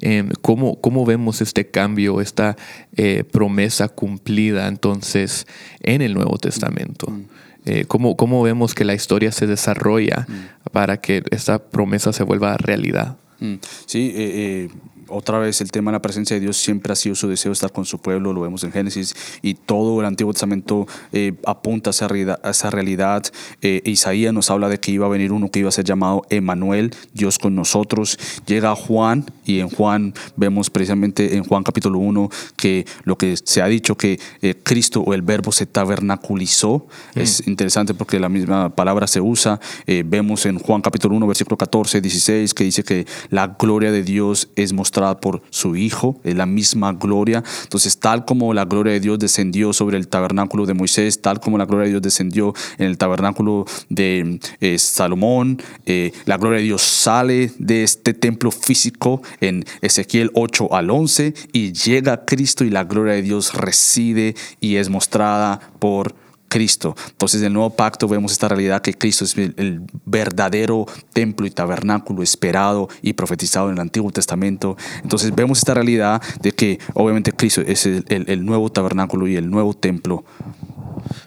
Eh, 0.00 0.26
¿cómo, 0.40 0.80
¿cómo, 0.80 1.04
vemos 1.04 1.42
este 1.42 1.66
cambio, 1.66 2.22
esta 2.22 2.56
eh, 2.96 3.22
promesa 3.30 3.90
cumplida 3.90 4.66
entonces 4.66 5.46
en 5.80 6.00
el 6.00 6.14
Nuevo 6.14 6.38
Testamento? 6.38 7.10
Mm. 7.10 7.24
Eh, 7.66 7.84
¿cómo, 7.86 8.16
¿cómo, 8.16 8.42
vemos 8.42 8.74
que 8.74 8.86
la 8.86 8.94
historia 8.94 9.30
se 9.30 9.46
desarrolla 9.46 10.26
mm. 10.26 10.70
para 10.72 11.02
que 11.02 11.22
esta 11.30 11.58
promesa 11.58 12.14
se 12.14 12.22
vuelva 12.22 12.56
realidad? 12.56 13.18
Mm. 13.40 13.56
Sí, 13.84 14.70
otra 15.10 15.38
vez 15.38 15.60
el 15.60 15.70
tema 15.70 15.90
de 15.90 15.96
la 15.96 16.02
presencia 16.02 16.34
de 16.34 16.40
Dios 16.40 16.56
siempre 16.56 16.92
ha 16.92 16.96
sido 16.96 17.14
su 17.14 17.28
deseo 17.28 17.52
estar 17.52 17.72
con 17.72 17.84
su 17.84 17.98
pueblo, 17.98 18.32
lo 18.32 18.40
vemos 18.40 18.64
en 18.64 18.72
Génesis, 18.72 19.14
y 19.42 19.54
todo 19.54 20.00
el 20.00 20.06
Antiguo 20.06 20.32
Testamento 20.32 20.86
eh, 21.12 21.34
apunta 21.44 21.90
a 21.90 21.92
esa 21.92 22.08
realidad. 22.08 22.40
esa 22.44 22.70
realidad. 22.70 23.24
Eh, 23.62 23.82
Isaías 23.84 24.32
nos 24.32 24.50
habla 24.50 24.68
de 24.68 24.78
que 24.78 24.90
iba 24.92 25.06
a 25.06 25.08
venir 25.08 25.32
uno 25.32 25.50
que 25.50 25.60
iba 25.60 25.68
a 25.68 25.72
ser 25.72 25.84
llamado 25.84 26.22
Emanuel, 26.30 26.94
Dios 27.12 27.38
con 27.38 27.54
nosotros. 27.54 28.18
Llega 28.46 28.74
Juan, 28.74 29.26
y 29.44 29.60
en 29.60 29.68
Juan 29.68 30.14
vemos 30.36 30.70
precisamente 30.70 31.36
en 31.36 31.44
Juan 31.44 31.62
capítulo 31.62 31.98
1 31.98 32.30
que 32.56 32.86
lo 33.04 33.18
que 33.18 33.36
se 33.36 33.62
ha 33.62 33.66
dicho 33.66 33.96
que 33.96 34.20
eh, 34.42 34.54
Cristo 34.62 35.00
o 35.00 35.14
el 35.14 35.22
verbo 35.22 35.52
se 35.52 35.66
tabernaculizó. 35.66 36.86
Mm. 37.14 37.20
Es 37.20 37.46
interesante 37.46 37.94
porque 37.94 38.20
la 38.20 38.28
misma 38.28 38.70
palabra 38.70 39.06
se 39.06 39.20
usa. 39.20 39.60
vemos 39.86 40.46
en 40.46 40.58
Juan 40.58 40.82
capítulo 40.82 41.16
1, 41.16 41.26
versículo 41.26 41.56
14, 41.56 42.00
16, 42.00 42.54
que 42.54 42.64
dice 42.64 42.82
que 42.84 43.06
la 43.30 43.56
gloria 43.58 43.90
de 43.92 44.02
Dios 44.02 44.48
es 44.56 44.72
mostrada 44.72 44.99
por 45.20 45.42
su 45.50 45.76
Hijo, 45.76 46.20
es 46.24 46.34
la 46.34 46.46
misma 46.46 46.92
gloria. 46.92 47.42
Entonces, 47.62 47.98
tal 47.98 48.24
como 48.24 48.54
la 48.54 48.64
gloria 48.64 48.92
de 48.92 49.00
Dios 49.00 49.18
descendió 49.18 49.72
sobre 49.72 49.96
el 49.96 50.08
tabernáculo 50.08 50.66
de 50.66 50.74
Moisés, 50.74 51.20
tal 51.20 51.40
como 51.40 51.58
la 51.58 51.64
gloria 51.64 51.84
de 51.84 51.90
Dios 51.90 52.02
descendió 52.02 52.54
en 52.78 52.86
el 52.86 52.98
tabernáculo 52.98 53.64
de 53.88 54.40
eh, 54.60 54.78
Salomón, 54.78 55.60
eh, 55.86 56.12
la 56.26 56.36
gloria 56.36 56.58
de 56.58 56.64
Dios 56.64 56.82
sale 56.82 57.52
de 57.58 57.82
este 57.82 58.14
templo 58.14 58.50
físico 58.50 59.22
en 59.40 59.64
Ezequiel 59.80 60.30
8 60.34 60.74
al 60.74 60.90
11 60.90 61.34
y 61.52 61.72
llega 61.72 62.12
a 62.12 62.24
Cristo 62.24 62.64
y 62.64 62.70
la 62.70 62.84
gloria 62.84 63.14
de 63.14 63.22
Dios 63.22 63.54
reside 63.54 64.34
y 64.60 64.76
es 64.76 64.88
mostrada 64.88 65.60
por 65.78 66.14
Cristo. 66.50 66.94
Entonces, 67.08 67.40
en 67.40 67.46
el 67.46 67.52
nuevo 67.54 67.70
pacto 67.70 68.08
vemos 68.08 68.32
esta 68.32 68.48
realidad 68.48 68.82
que 68.82 68.92
Cristo 68.92 69.24
es 69.24 69.38
el, 69.38 69.82
verdadero 70.04 70.86
templo 71.12 71.46
y 71.46 71.50
tabernáculo 71.50 72.22
esperado 72.22 72.88
y 73.00 73.14
profetizado 73.14 73.68
en 73.68 73.74
el 73.74 73.80
Antiguo 73.80 74.10
Testamento. 74.10 74.76
Entonces, 75.02 75.34
vemos 75.34 75.58
esta 75.58 75.72
realidad 75.72 76.20
de 76.42 76.52
que 76.52 76.78
obviamente 76.92 77.32
Cristo 77.32 77.62
es 77.62 77.86
el, 77.86 78.44
nuevo 78.44 78.70
tabernáculo 78.70 79.28
y 79.28 79.36
el 79.36 79.48
nuevo 79.48 79.72
templo. 79.72 80.24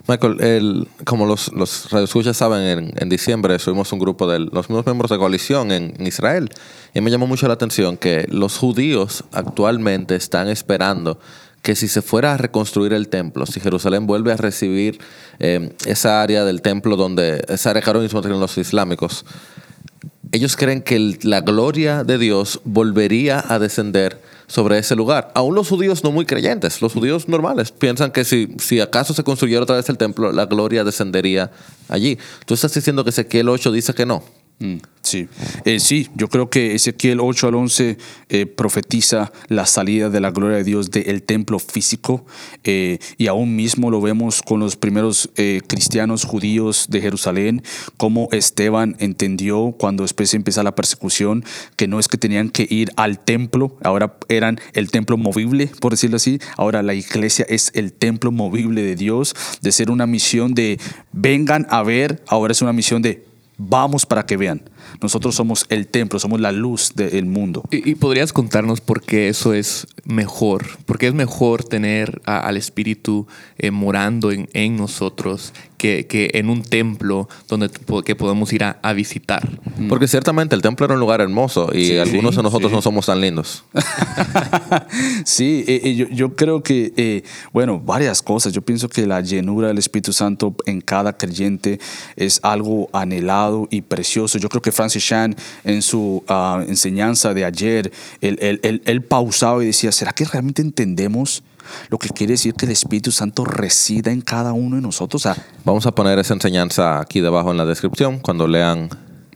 Michael, 0.07 0.41
el, 0.41 0.87
como 1.05 1.25
los, 1.25 1.51
los 1.53 1.89
radioescuchas 1.89 2.35
saben, 2.35 2.93
en, 2.95 3.09
diciembre 3.09 3.57
subimos 3.57 3.91
un 3.93 3.99
grupo 3.99 4.27
de 4.27 4.39
los 4.39 4.69
mismos 4.69 4.85
miembros 4.85 5.09
de 5.09 5.17
coalición 5.17 5.71
en, 5.71 5.93
en 5.97 6.05
Israel 6.05 6.49
y 6.93 7.01
me 7.01 7.09
llamó 7.09 7.25
mucho 7.25 7.47
la 7.47 7.53
atención 7.53 7.97
que 7.97 8.27
los 8.29 8.57
judíos 8.57 9.23
actualmente 9.31 10.15
están 10.15 10.49
esperando 10.49 11.17
que 11.63 11.75
si 11.75 11.87
se 11.87 12.01
fuera 12.01 12.33
a 12.33 12.37
reconstruir 12.37 12.93
el 12.93 13.07
templo, 13.07 13.45
si 13.45 13.61
Jerusalén 13.61 14.05
vuelve 14.05 14.33
a 14.33 14.37
recibir 14.37 14.99
eh, 15.39 15.73
esa 15.85 16.21
área 16.21 16.43
del 16.43 16.61
templo 16.61 16.97
donde, 16.97 17.43
esa 17.47 17.71
área 17.71 17.81
que 17.81 17.89
ahora 17.89 18.07
tienen 18.07 18.39
los 18.41 18.57
islámicos, 18.57 19.25
ellos 20.33 20.57
creen 20.57 20.81
que 20.81 21.17
la 21.23 21.39
gloria 21.39 22.03
de 22.03 22.17
Dios 22.17 22.59
volvería 22.65 23.43
a 23.47 23.59
descender 23.59 24.19
sobre 24.47 24.77
ese 24.77 24.95
lugar. 24.95 25.31
Aún 25.35 25.55
los 25.55 25.69
judíos 25.69 26.03
no 26.03 26.11
muy 26.11 26.25
creyentes, 26.25 26.81
los 26.81 26.91
judíos 26.91 27.29
normales, 27.29 27.71
piensan 27.71 28.11
que 28.11 28.25
si, 28.25 28.53
si 28.59 28.81
acaso 28.81 29.13
se 29.13 29.23
construyera 29.23 29.63
otra 29.63 29.77
vez 29.77 29.87
el 29.87 29.97
templo, 29.97 30.33
la 30.33 30.47
gloria 30.47 30.83
descendería 30.83 31.49
allí. 31.87 32.19
Tú 32.45 32.55
estás 32.55 32.73
diciendo 32.73 33.05
que 33.05 33.11
Ezequiel 33.11 33.47
8 33.47 33.71
dice 33.71 33.93
que 33.93 34.05
no. 34.05 34.23
Mm, 34.59 34.77
sí, 35.01 35.27
eh, 35.65 35.79
sí, 35.79 36.07
yo 36.15 36.29
creo 36.29 36.49
que 36.49 36.75
Ezequiel 36.75 37.19
8 37.19 37.47
al 37.47 37.55
11 37.55 37.97
eh, 38.29 38.45
profetiza 38.45 39.33
la 39.49 39.65
salida 39.65 40.09
de 40.09 40.21
la 40.21 40.31
gloria 40.31 40.57
de 40.57 40.63
Dios 40.63 40.91
del 40.91 41.23
templo 41.23 41.59
físico 41.59 42.25
eh, 42.63 42.99
y 43.17 43.27
aún 43.27 43.55
mismo 43.55 43.91
lo 43.91 43.99
vemos 43.99 44.41
con 44.41 44.59
los 44.59 44.75
primeros 44.75 45.29
cristianos 45.67 46.23
judíos 46.23 46.87
de 46.89 47.01
Jerusalén, 47.01 47.63
como 47.97 48.29
Esteban 48.31 48.95
entendió 48.99 49.75
cuando 49.77 50.03
después 50.03 50.33
empieza 50.33 50.63
la 50.63 50.75
persecución 50.75 51.43
que 51.75 51.87
no 51.87 51.99
es 51.99 52.07
que 52.07 52.17
tenían 52.17 52.49
que 52.49 52.67
ir 52.69 52.91
al 52.95 53.19
templo, 53.19 53.77
ahora 53.83 54.17
eran 54.29 54.59
el 54.73 54.91
templo 54.91 55.17
movible, 55.17 55.69
por 55.81 55.91
decirlo 55.91 56.17
así, 56.17 56.39
ahora 56.55 56.83
la 56.83 56.93
iglesia 56.93 57.45
es 57.49 57.71
el 57.73 57.91
templo 57.91 58.31
movible 58.31 58.83
de 58.83 58.95
Dios, 58.95 59.35
de 59.61 59.71
ser 59.71 59.91
una 59.91 60.07
misión 60.07 60.53
de 60.53 60.79
vengan 61.11 61.67
a 61.69 61.83
ver, 61.83 62.23
ahora 62.27 62.51
es 62.51 62.61
una 62.61 62.73
misión 62.73 63.01
de 63.01 63.32
Vamos 63.57 64.05
para 64.05 64.25
que 64.25 64.37
vean. 64.37 64.61
Nosotros 65.01 65.35
somos 65.35 65.65
el 65.69 65.87
templo, 65.87 66.19
somos 66.19 66.39
la 66.39 66.51
luz 66.51 66.93
del 66.95 67.25
mundo. 67.25 67.63
¿Y, 67.71 67.95
podrías 67.95 68.33
contarnos 68.33 68.81
por 68.81 69.01
qué 69.01 69.29
eso 69.29 69.53
es 69.53 69.87
mejor? 70.05 70.65
¿Por 70.85 70.97
qué 70.97 71.07
es 71.07 71.13
mejor 71.13 71.63
tener 71.63 72.21
al 72.25 72.57
Espíritu 72.57 73.27
eh, 73.57 73.71
morando 73.71 74.31
en, 74.31 74.77
nosotros 74.77 75.53
que, 75.77 76.05
en 76.33 76.49
un 76.49 76.63
templo 76.63 77.27
donde 77.47 77.69
que 78.05 78.15
podemos 78.15 78.51
ir 78.53 78.63
a, 78.63 78.93
visitar? 78.93 79.47
Mm. 79.77 79.87
Porque 79.87 80.07
ciertamente 80.07 80.55
el 80.55 80.61
templo 80.61 80.85
era 80.85 80.93
un 80.95 80.99
lugar 80.99 81.21
hermoso 81.21 81.69
y 81.73 81.97
algunos 81.97 82.35
de 82.35 82.43
nosotros 82.43 82.71
no 82.71 82.81
somos 82.81 83.05
tan 83.05 83.21
lindos. 83.21 83.63
sí, 85.25 85.63
eh, 85.67 85.81
eh, 85.83 86.07
yo, 86.11 86.35
creo 86.35 86.63
que, 86.63 87.23
bueno, 87.51 87.79
varias 87.79 88.21
cosas. 88.21 88.53
Yo 88.53 88.61
pienso 88.61 88.89
que 88.89 89.07
la 89.07 89.21
llenura 89.21 89.67
del 89.67 89.77
Espíritu 89.77 90.13
Santo 90.13 90.55
en 90.65 90.81
cada 90.81 91.17
creyente 91.17 91.79
es 92.15 92.39
algo 92.43 92.89
anhelado 92.93 93.67
y 93.71 93.81
precioso. 93.81 94.37
Yo 94.37 94.49
creo 94.49 94.61
que 94.61 94.71
Francis 94.73 95.05
Chan 95.05 95.35
en 95.63 95.81
su 95.81 96.23
ah, 96.27 96.63
enseñanza 96.67 97.33
de 97.33 97.45
ayer, 97.45 97.91
él, 98.21 99.01
pausaba 99.07 99.63
y 99.63 99.67
decía, 99.67 99.91
¿será 99.91 100.11
que 100.11 100.25
realmente 100.25 100.61
entendemos? 100.61 101.43
lo 101.89 101.97
que 101.97 102.09
quiere 102.09 102.33
decir 102.33 102.53
que 102.53 102.65
el 102.65 102.71
Espíritu 102.71 103.11
Santo 103.11 103.45
resida 103.45 104.11
en 104.11 104.21
cada 104.21 104.51
uno 104.51 104.75
de 104.75 104.81
nosotros. 104.81 105.27
Vamos 105.63 105.85
a 105.85 105.95
poner 105.95 106.19
esa 106.19 106.33
enseñanza 106.33 106.99
aquí 106.99 107.21
debajo 107.21 107.51
en 107.51 107.57
la 107.57 107.65
descripción. 107.65 108.19
Cuando 108.19 108.47
lean, 108.47 108.89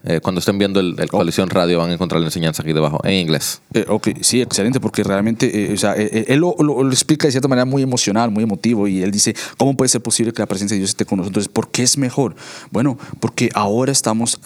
eh, 0.04 0.20
cuando 0.20 0.38
estén 0.40 0.58
viendo 0.58 0.80
el, 0.80 0.96
Coalición 1.08 1.48
Radio, 1.50 1.78
van 1.78 1.90
a 1.90 1.94
encontrar 1.94 2.20
la 2.20 2.26
enseñanza 2.26 2.62
aquí 2.62 2.72
debajo 2.72 3.00
en 3.04 3.14
inglés. 3.14 3.62
Eh, 3.74 3.84
ok, 3.88 4.08
sí, 4.20 4.40
excelente, 4.40 4.80
porque 4.80 5.02
realmente, 5.02 5.72
eh, 5.72 6.24
él 6.28 6.38
lo, 6.38 6.54
lo, 6.58 6.88
explica 6.90 7.26
de 7.26 7.32
cierta 7.32 7.48
manera 7.48 7.64
muy 7.64 7.82
emocional, 7.82 8.30
muy 8.30 8.44
emotivo, 8.44 8.86
y 8.86 9.02
él 9.02 9.10
dice, 9.10 9.34
¿cómo 9.56 9.76
puede 9.76 9.88
ser 9.88 10.02
posible 10.02 10.32
que 10.32 10.42
la 10.42 10.46
presencia 10.46 10.74
de 10.74 10.80
Dios 10.80 10.90
esté 10.90 11.04
con 11.04 11.18
nosotros? 11.18 11.48
¿Por 11.48 11.70
qué 11.70 11.82
es 11.82 11.98
mejor? 11.98 12.36
Bueno, 12.70 12.98
porque 13.20 13.50
ahora 13.54 13.92
estamos 13.92 14.40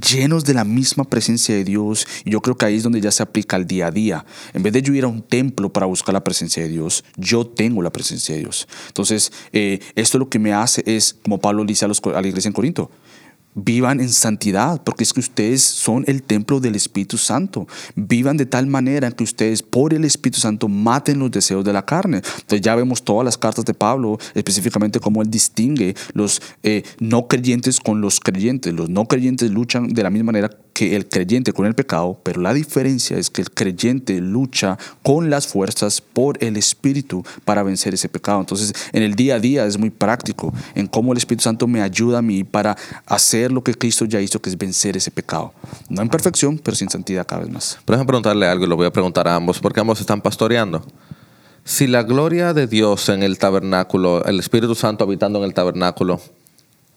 llenos 0.00 0.44
de 0.44 0.54
la 0.54 0.64
misma 0.64 1.04
presencia 1.04 1.54
de 1.54 1.64
Dios. 1.64 2.06
Y 2.24 2.30
yo 2.30 2.40
creo 2.40 2.56
que 2.56 2.66
ahí 2.66 2.76
es 2.76 2.82
donde 2.82 3.00
ya 3.00 3.10
se 3.10 3.22
aplica 3.22 3.56
el 3.56 3.66
día 3.66 3.86
a 3.86 3.90
día. 3.90 4.24
En 4.52 4.62
vez 4.62 4.72
de 4.72 4.82
yo 4.82 4.92
ir 4.92 5.04
a 5.04 5.08
un 5.08 5.22
templo 5.22 5.72
para 5.72 5.86
buscar 5.86 6.12
la 6.12 6.24
presencia 6.24 6.62
de 6.62 6.68
Dios, 6.68 7.04
yo 7.16 7.46
tengo 7.46 7.82
la 7.82 7.90
presencia 7.90 8.34
de 8.34 8.42
Dios. 8.42 8.68
Entonces, 8.88 9.32
eh, 9.52 9.80
esto 9.94 10.18
lo 10.18 10.28
que 10.28 10.38
me 10.38 10.52
hace 10.52 10.82
es, 10.86 11.14
como 11.22 11.38
Pablo 11.38 11.64
dice 11.64 11.84
a 11.84 11.88
la 11.88 12.28
iglesia 12.28 12.48
en 12.48 12.54
Corinto, 12.54 12.90
Vivan 13.54 14.00
en 14.00 14.08
santidad, 14.08 14.82
porque 14.82 15.04
es 15.04 15.12
que 15.12 15.20
ustedes 15.20 15.62
son 15.62 16.04
el 16.06 16.22
templo 16.22 16.60
del 16.60 16.74
Espíritu 16.74 17.18
Santo. 17.18 17.66
Vivan 17.94 18.36
de 18.36 18.46
tal 18.46 18.66
manera 18.66 19.10
que 19.10 19.24
ustedes 19.24 19.62
por 19.62 19.94
el 19.94 20.04
Espíritu 20.04 20.40
Santo 20.40 20.68
maten 20.68 21.18
los 21.18 21.30
deseos 21.30 21.64
de 21.64 21.72
la 21.72 21.84
carne. 21.84 22.18
Entonces 22.18 22.60
ya 22.60 22.74
vemos 22.74 23.02
todas 23.02 23.24
las 23.24 23.38
cartas 23.38 23.64
de 23.64 23.74
Pablo, 23.74 24.18
específicamente 24.34 25.00
cómo 25.00 25.22
él 25.22 25.30
distingue 25.30 25.94
los 26.12 26.42
eh, 26.62 26.82
no 26.98 27.28
creyentes 27.28 27.80
con 27.80 28.00
los 28.00 28.20
creyentes. 28.20 28.72
Los 28.72 28.88
no 28.90 29.06
creyentes 29.06 29.50
luchan 29.50 29.88
de 29.88 30.02
la 30.02 30.10
misma 30.10 30.32
manera 30.32 30.50
que 30.74 30.96
el 30.96 31.08
creyente 31.08 31.52
con 31.52 31.66
el 31.66 31.74
pecado, 31.74 32.18
pero 32.24 32.40
la 32.40 32.52
diferencia 32.52 33.16
es 33.16 33.30
que 33.30 33.40
el 33.40 33.50
creyente 33.50 34.20
lucha 34.20 34.76
con 35.02 35.30
las 35.30 35.46
fuerzas 35.46 36.00
por 36.00 36.42
el 36.42 36.56
Espíritu 36.56 37.24
para 37.44 37.62
vencer 37.62 37.94
ese 37.94 38.08
pecado. 38.08 38.40
Entonces, 38.40 38.74
en 38.92 39.04
el 39.04 39.14
día 39.14 39.36
a 39.36 39.38
día 39.38 39.64
es 39.64 39.78
muy 39.78 39.90
práctico 39.90 40.52
en 40.74 40.88
cómo 40.88 41.12
el 41.12 41.18
Espíritu 41.18 41.44
Santo 41.44 41.68
me 41.68 41.80
ayuda 41.80 42.18
a 42.18 42.22
mí 42.22 42.42
para 42.42 42.76
hacer 43.06 43.52
lo 43.52 43.62
que 43.62 43.72
Cristo 43.74 44.04
ya 44.04 44.20
hizo, 44.20 44.42
que 44.42 44.50
es 44.50 44.58
vencer 44.58 44.96
ese 44.96 45.12
pecado. 45.12 45.54
No 45.88 46.02
en 46.02 46.08
perfección, 46.08 46.58
pero 46.58 46.76
sin 46.76 46.90
santidad 46.90 47.24
cada 47.24 47.42
vez 47.42 47.52
más. 47.52 47.78
Pero 47.84 47.96
déjame 47.96 48.08
preguntarle 48.08 48.46
algo 48.46 48.64
y 48.64 48.68
lo 48.68 48.76
voy 48.76 48.86
a 48.86 48.92
preguntar 48.92 49.28
a 49.28 49.36
ambos, 49.36 49.60
porque 49.60 49.78
ambos 49.78 50.00
están 50.00 50.20
pastoreando. 50.20 50.84
Si 51.62 51.86
la 51.86 52.02
gloria 52.02 52.52
de 52.52 52.66
Dios 52.66 53.08
en 53.08 53.22
el 53.22 53.38
tabernáculo, 53.38 54.24
el 54.24 54.40
Espíritu 54.40 54.74
Santo 54.74 55.04
habitando 55.04 55.38
en 55.38 55.44
el 55.44 55.54
tabernáculo, 55.54 56.20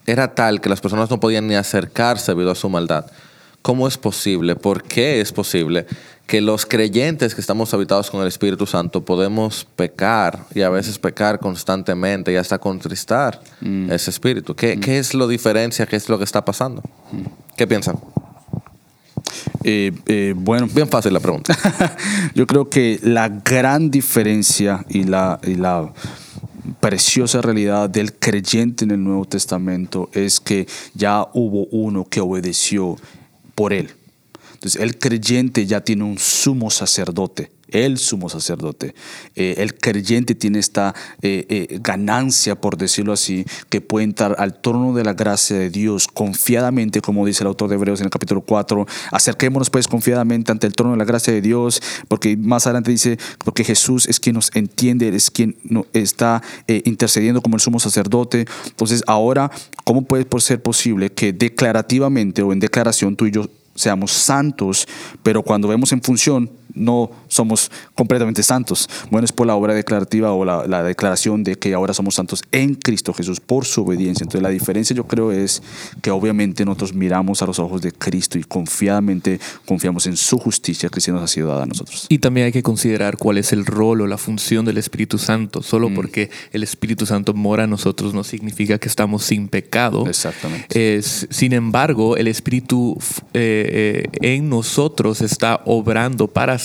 era 0.07 0.33
tal 0.33 0.61
que 0.61 0.69
las 0.69 0.81
personas 0.81 1.09
no 1.09 1.19
podían 1.19 1.47
ni 1.47 1.55
acercarse 1.55 2.31
debido 2.31 2.51
a 2.51 2.55
su 2.55 2.69
maldad, 2.69 3.05
¿cómo 3.67 3.85
es 3.85 3.97
posible? 3.97 4.55
¿Por 4.55 4.81
qué 4.81 5.19
es 5.19 5.33
posible 5.33 5.85
que 6.25 6.39
los 6.39 6.65
creyentes 6.65 7.35
que 7.35 7.41
estamos 7.41 7.73
habitados 7.73 8.09
con 8.09 8.21
el 8.21 8.27
Espíritu 8.29 8.65
Santo 8.65 9.03
podemos 9.03 9.67
pecar 9.75 10.45
y 10.55 10.61
a 10.61 10.69
veces 10.69 10.97
pecar 10.97 11.37
constantemente 11.37 12.31
y 12.31 12.37
hasta 12.37 12.59
contristar 12.59 13.41
ese 13.89 14.09
Espíritu? 14.09 14.55
¿Qué, 14.55 14.79
¿Qué 14.79 14.99
es 14.99 15.13
lo 15.13 15.27
diferencia? 15.27 15.85
¿Qué 15.85 15.97
es 15.97 16.07
lo 16.07 16.17
que 16.17 16.23
está 16.23 16.45
pasando? 16.45 16.81
¿Qué 17.57 17.67
piensan? 17.67 17.99
Eh, 19.65 19.91
eh, 20.05 20.33
bueno, 20.33 20.69
Bien 20.73 20.87
fácil 20.87 21.11
la 21.11 21.19
pregunta. 21.19 21.53
yo 22.35 22.47
creo 22.47 22.69
que 22.69 23.01
la 23.03 23.27
gran 23.27 23.91
diferencia 23.91 24.85
y 24.87 25.03
la, 25.03 25.41
y 25.43 25.55
la 25.55 25.91
preciosa 26.79 27.41
realidad 27.41 27.89
del 27.89 28.13
creyente 28.13 28.85
en 28.85 28.91
el 28.91 29.03
Nuevo 29.03 29.25
Testamento 29.25 30.09
es 30.13 30.39
que 30.39 30.67
ya 30.93 31.27
hubo 31.33 31.65
uno 31.65 32.05
que 32.09 32.21
obedeció 32.21 32.95
por 33.57 33.73
él. 33.73 33.96
Entonces, 34.57 34.81
el 34.81 34.97
creyente 34.97 35.67
ya 35.67 35.81
tiene 35.81 36.03
un 36.03 36.17
sumo 36.17 36.71
sacerdote, 36.71 37.51
el 37.67 37.99
sumo 37.99 38.27
sacerdote. 38.27 38.95
Eh, 39.35 39.53
el 39.59 39.75
creyente 39.75 40.33
tiene 40.33 40.57
esta 40.57 40.95
eh, 41.21 41.45
eh, 41.47 41.79
ganancia, 41.79 42.59
por 42.59 42.75
decirlo 42.75 43.13
así, 43.13 43.45
que 43.69 43.81
puede 43.81 44.05
entrar 44.05 44.35
al 44.39 44.59
trono 44.59 44.95
de 44.95 45.03
la 45.03 45.13
gracia 45.13 45.59
de 45.59 45.69
Dios 45.69 46.07
confiadamente, 46.07 47.01
como 47.01 47.23
dice 47.23 47.43
el 47.43 47.49
autor 47.49 47.69
de 47.69 47.75
Hebreos 47.75 47.99
en 47.99 48.05
el 48.05 48.09
capítulo 48.09 48.41
4. 48.41 48.87
Acerquémonos 49.11 49.69
pues 49.69 49.87
confiadamente 49.87 50.51
ante 50.51 50.65
el 50.65 50.73
trono 50.73 50.93
de 50.93 50.97
la 50.97 51.05
gracia 51.05 51.31
de 51.31 51.41
Dios, 51.41 51.79
porque 52.07 52.35
más 52.35 52.65
adelante 52.65 52.89
dice, 52.89 53.19
porque 53.45 53.63
Jesús 53.63 54.07
es 54.07 54.19
quien 54.19 54.33
nos 54.33 54.49
entiende, 54.55 55.07
es 55.09 55.29
quien 55.29 55.55
está 55.93 56.41
intercediendo 56.67 57.43
como 57.43 57.57
el 57.57 57.61
sumo 57.61 57.79
sacerdote. 57.79 58.47
Entonces, 58.65 59.03
ahora, 59.05 59.51
¿cómo 59.83 60.01
puede 60.01 60.25
ser 60.39 60.63
posible 60.63 61.11
que 61.11 61.31
declarativamente 61.31 62.41
o 62.41 62.53
en 62.53 62.59
declaración 62.59 63.15
tú 63.15 63.27
y 63.27 63.31
yo 63.31 63.47
seamos 63.77 64.11
santos, 64.11 64.87
pero 65.23 65.41
cuando 65.43 65.67
vemos 65.67 65.91
en 65.93 66.01
función 66.01 66.51
no 66.73 67.09
somos 67.37 67.71
completamente 67.95 68.43
santos. 68.43 68.89
Bueno, 69.09 69.25
es 69.25 69.31
por 69.31 69.47
la 69.47 69.55
obra 69.55 69.73
declarativa 69.73 70.33
o 70.33 70.43
la, 70.43 70.67
la, 70.67 70.83
declaración 70.83 71.43
de 71.43 71.55
que 71.55 71.73
ahora 71.73 71.93
somos 71.93 72.15
santos 72.15 72.43
en 72.51 72.75
Cristo 72.75 73.13
Jesús 73.13 73.39
por 73.39 73.65
su 73.65 73.83
obediencia. 73.83 74.23
Entonces 74.23 74.41
la 74.41 74.49
diferencia 74.49 74.95
yo 74.95 75.05
creo 75.05 75.31
es 75.31 75.63
que 76.01 76.11
obviamente 76.11 76.65
nosotros 76.65 76.93
miramos 76.93 77.41
a 77.41 77.45
los 77.45 77.59
ojos 77.59 77.81
de 77.81 77.91
Cristo 77.91 78.37
y 78.37 78.43
confiadamente 78.43 79.39
confiamos 79.65 80.07
en 80.07 80.17
su 80.17 80.37
justicia 80.37 80.89
que 80.89 81.01
se 81.01 81.11
nos 81.11 81.21
ha 81.21 81.27
sido 81.27 81.47
dada 81.47 81.63
a 81.63 81.65
nosotros. 81.65 82.05
Y 82.09 82.19
también 82.19 82.47
hay 82.47 82.51
que 82.51 82.63
considerar 82.63 83.17
cuál 83.17 83.37
es 83.37 83.53
el 83.53 83.65
rol 83.65 84.01
o 84.01 84.07
la 84.07 84.17
función 84.17 84.65
del 84.65 84.77
Espíritu 84.77 85.17
Santo. 85.17 85.61
Solo 85.61 85.93
porque 85.93 86.29
el 86.51 86.63
Espíritu 86.63 87.05
Santo 87.05 87.33
mora 87.33 87.63
en 87.63 87.69
nosotros 87.69 88.13
no 88.13 88.23
significa 88.23 88.77
que 88.77 88.87
estamos 88.87 89.23
sin 89.23 89.47
pecado. 89.47 90.05
Exactamente. 90.07 90.97
Es, 90.97 91.27
sin 91.29 91.53
embargo, 91.53 92.17
el 92.17 92.27
Espíritu 92.27 92.97
eh, 93.33 94.03
eh, 94.11 94.35
en 94.35 94.49
nosotros 94.49 95.21
está 95.21 95.61
obrando 95.65 96.27
para 96.27 96.57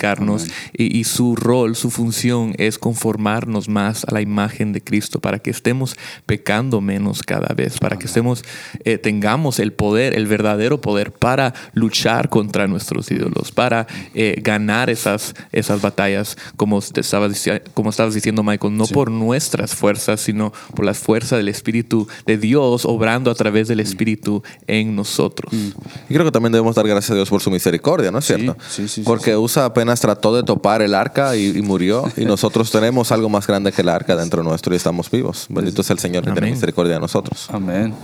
santificarnos 0.00 0.46
y, 0.72 0.98
y, 0.98 1.04
su 1.04 1.36
rol, 1.36 1.76
su 1.76 1.90
función 1.90 2.54
es 2.58 2.78
conformarnos 2.78 3.68
más 3.68 4.04
a 4.04 4.14
la 4.14 4.20
imagen 4.20 4.72
de 4.72 4.80
Cristo 4.80 5.20
para 5.20 5.38
que 5.38 5.50
estemos 5.50 5.96
pecando 6.26 6.80
menos 6.80 7.22
cada 7.22 7.54
vez, 7.54 7.78
para 7.78 7.98
que 7.98 8.06
estemos, 8.06 8.44
eh, 8.84 8.98
tengamos 8.98 9.58
el 9.58 9.72
poder, 9.72 10.14
el 10.14 10.26
verdadero 10.26 10.80
poder 10.80 11.12
para 11.12 11.54
luchar 11.74 12.28
contra 12.28 12.66
nuestros 12.66 13.10
ídolos, 13.10 13.52
para 13.52 13.86
eh, 14.14 14.40
ganar 14.42 14.90
esas, 14.90 15.34
esas 15.52 15.80
batallas, 15.80 16.36
como, 16.56 16.80
te 16.80 17.00
estaba, 17.00 17.28
como 17.74 17.90
estabas 17.90 18.14
diciendo 18.14 18.42
Michael, 18.42 18.76
no 18.76 18.86
sí. 18.86 18.94
por 18.94 19.10
nuestras 19.10 19.74
fuerzas, 19.74 20.20
sino 20.20 20.52
por 20.74 20.84
las 20.84 20.98
fuerzas 20.98 21.38
del 21.38 21.48
Espíritu 21.48 22.08
de 22.26 22.38
Dios 22.38 22.84
obrando 22.84 23.30
a 23.30 23.34
través 23.34 23.68
del 23.68 23.80
Espíritu 23.80 24.42
en 24.66 24.96
nosotros. 24.96 25.52
Y 25.52 26.14
creo 26.14 26.24
que 26.24 26.32
también 26.32 26.52
debemos 26.52 26.74
dar 26.74 26.86
gracias 26.86 27.10
a 27.10 27.14
Dios 27.14 27.28
por 27.28 27.42
su 27.42 27.50
misericordia, 27.50 28.10
¿no 28.10 28.18
es 28.18 28.26
cierto? 28.26 28.56
Sí, 28.68 28.88
sí, 28.88 29.02
Porque 29.02 29.36
USA 29.36 29.66
apenas 29.66 29.89
trató 29.98 30.36
de 30.36 30.44
topar 30.44 30.82
el 30.82 30.94
arca 30.94 31.34
y, 31.34 31.46
y, 31.58 31.62
murió. 31.62 32.04
Y 32.16 32.24
nosotros 32.24 32.70
tenemos 32.70 33.10
algo 33.10 33.28
más 33.28 33.48
grande 33.48 33.72
que 33.72 33.82
el 33.82 33.88
arca 33.88 34.14
dentro 34.14 34.44
nuestro 34.44 34.72
y 34.72 34.76
estamos 34.76 35.10
vivos. 35.10 35.46
Bendito 35.48 35.82
sea 35.82 35.94
el 35.94 35.98
Señor 35.98 36.22
que 36.22 36.30
Amén. 36.30 36.42
tiene 36.42 36.54
misericordia 36.54 36.94
de 36.94 37.00
nosotros. 37.00 37.48
Amén. 37.50 37.94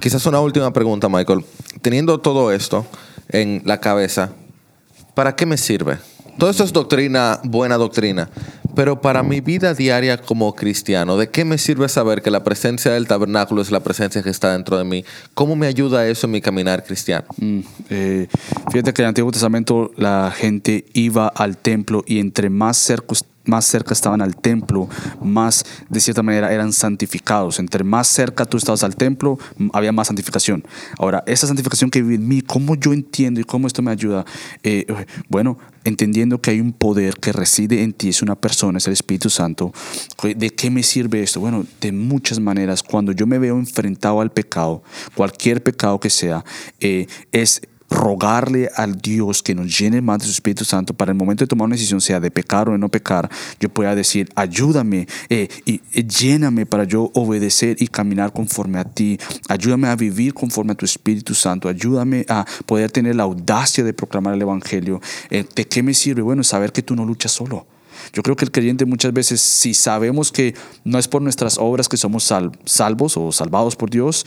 Quizás 0.00 0.26
una 0.26 0.40
última 0.40 0.72
pregunta, 0.72 1.08
Michael. 1.08 1.44
Teniendo 1.82 2.18
todo 2.18 2.50
esto 2.50 2.86
en 3.28 3.62
la 3.64 3.78
cabeza, 3.78 4.30
¿para 5.14 5.36
qué 5.36 5.46
me 5.46 5.56
sirve? 5.56 5.98
Todo 6.38 6.48
esto 6.48 6.64
es 6.64 6.72
doctrina, 6.72 7.38
buena 7.44 7.76
doctrina. 7.76 8.30
Pero 8.74 9.00
para 9.00 9.22
mi 9.22 9.40
vida 9.40 9.74
diaria 9.74 10.18
como 10.18 10.54
cristiano, 10.54 11.16
¿de 11.16 11.28
qué 11.28 11.44
me 11.44 11.58
sirve 11.58 11.88
saber 11.88 12.22
que 12.22 12.30
la 12.30 12.44
presencia 12.44 12.92
del 12.92 13.06
tabernáculo 13.06 13.62
es 13.62 13.70
la 13.70 13.80
presencia 13.80 14.22
que 14.22 14.30
está 14.30 14.52
dentro 14.52 14.78
de 14.78 14.84
mí? 14.84 15.04
¿Cómo 15.34 15.56
me 15.56 15.66
ayuda 15.66 16.06
eso 16.06 16.26
en 16.26 16.32
mi 16.32 16.40
caminar 16.40 16.84
cristiano? 16.84 17.26
Mm, 17.38 17.60
eh, 17.90 18.28
fíjate 18.70 18.92
que 18.92 19.02
en 19.02 19.04
el 19.04 19.08
Antiguo 19.08 19.30
Testamento 19.30 19.90
la 19.96 20.32
gente 20.34 20.84
iba 20.92 21.28
al 21.28 21.56
templo 21.56 22.04
y 22.06 22.18
entre 22.18 22.50
más 22.50 22.76
más 23.44 23.64
cerca 23.64 23.94
estaban 23.94 24.20
al 24.20 24.36
templo, 24.36 24.88
más 25.22 25.64
de 25.88 26.00
cierta 26.00 26.22
manera 26.22 26.52
eran 26.52 26.72
santificados. 26.72 27.58
Entre 27.58 27.84
más 27.84 28.08
cerca 28.08 28.44
tú 28.44 28.56
estabas 28.56 28.82
al 28.84 28.96
templo, 28.96 29.38
había 29.72 29.92
más 29.92 30.08
santificación. 30.08 30.64
Ahora, 30.98 31.22
esa 31.26 31.46
santificación 31.46 31.90
que 31.90 32.02
vive 32.02 32.16
en 32.16 32.28
mí, 32.28 32.42
¿cómo 32.42 32.76
yo 32.76 32.92
entiendo 32.92 33.40
y 33.40 33.44
cómo 33.44 33.66
esto 33.66 33.82
me 33.82 33.90
ayuda? 33.90 34.24
Eh, 34.62 34.86
bueno, 35.28 35.58
entendiendo 35.84 36.40
que 36.40 36.50
hay 36.50 36.60
un 36.60 36.72
poder 36.72 37.16
que 37.16 37.32
reside 37.32 37.82
en 37.82 37.92
ti, 37.92 38.10
es 38.10 38.22
una 38.22 38.36
persona, 38.36 38.78
es 38.78 38.86
el 38.86 38.92
Espíritu 38.92 39.30
Santo. 39.30 39.72
¿De 40.22 40.50
qué 40.50 40.70
me 40.70 40.82
sirve 40.82 41.22
esto? 41.22 41.40
Bueno, 41.40 41.64
de 41.80 41.92
muchas 41.92 42.38
maneras. 42.40 42.82
Cuando 42.82 43.12
yo 43.12 43.26
me 43.26 43.38
veo 43.38 43.56
enfrentado 43.56 44.20
al 44.20 44.30
pecado, 44.30 44.82
cualquier 45.14 45.62
pecado 45.62 45.98
que 45.98 46.10
sea, 46.10 46.44
eh, 46.80 47.06
es 47.32 47.62
rogarle 47.90 48.70
al 48.76 48.98
Dios 48.98 49.42
que 49.42 49.54
nos 49.54 49.76
llene 49.76 50.00
más 50.00 50.20
de 50.20 50.26
su 50.26 50.30
Espíritu 50.30 50.64
Santo 50.64 50.94
para 50.94 51.10
el 51.10 51.18
momento 51.18 51.44
de 51.44 51.48
tomar 51.48 51.66
una 51.66 51.74
decisión, 51.74 52.00
sea 52.00 52.20
de 52.20 52.30
pecar 52.30 52.68
o 52.68 52.72
de 52.72 52.78
no 52.78 52.88
pecar, 52.88 53.28
yo 53.58 53.68
pueda 53.68 53.94
decir, 53.94 54.28
ayúdame 54.36 55.06
eh, 55.28 55.48
y 55.66 55.80
eh, 55.92 56.04
lléname 56.04 56.66
para 56.66 56.84
yo 56.84 57.10
obedecer 57.14 57.76
y 57.80 57.88
caminar 57.88 58.32
conforme 58.32 58.78
a 58.78 58.84
ti. 58.84 59.18
Ayúdame 59.48 59.88
a 59.88 59.96
vivir 59.96 60.32
conforme 60.34 60.72
a 60.72 60.74
tu 60.76 60.84
Espíritu 60.84 61.34
Santo. 61.34 61.68
Ayúdame 61.68 62.24
a 62.28 62.46
poder 62.66 62.90
tener 62.90 63.16
la 63.16 63.24
audacia 63.24 63.82
de 63.82 63.92
proclamar 63.92 64.34
el 64.34 64.42
Evangelio. 64.42 65.00
Eh, 65.30 65.44
¿De 65.54 65.64
qué 65.66 65.82
me 65.82 65.94
sirve? 65.94 66.22
Bueno, 66.22 66.44
saber 66.44 66.72
que 66.72 66.82
tú 66.82 66.94
no 66.94 67.04
luchas 67.04 67.32
solo. 67.32 67.66
Yo 68.12 68.22
creo 68.22 68.36
que 68.36 68.44
el 68.44 68.50
creyente 68.50 68.84
muchas 68.84 69.12
veces, 69.12 69.40
si 69.40 69.74
sabemos 69.74 70.32
que 70.32 70.54
no 70.84 70.98
es 70.98 71.08
por 71.08 71.22
nuestras 71.22 71.58
obras 71.58 71.88
que 71.88 71.96
somos 71.96 72.24
sal, 72.24 72.52
salvos 72.64 73.16
o 73.16 73.32
salvados 73.32 73.76
por 73.76 73.90
Dios, 73.90 74.26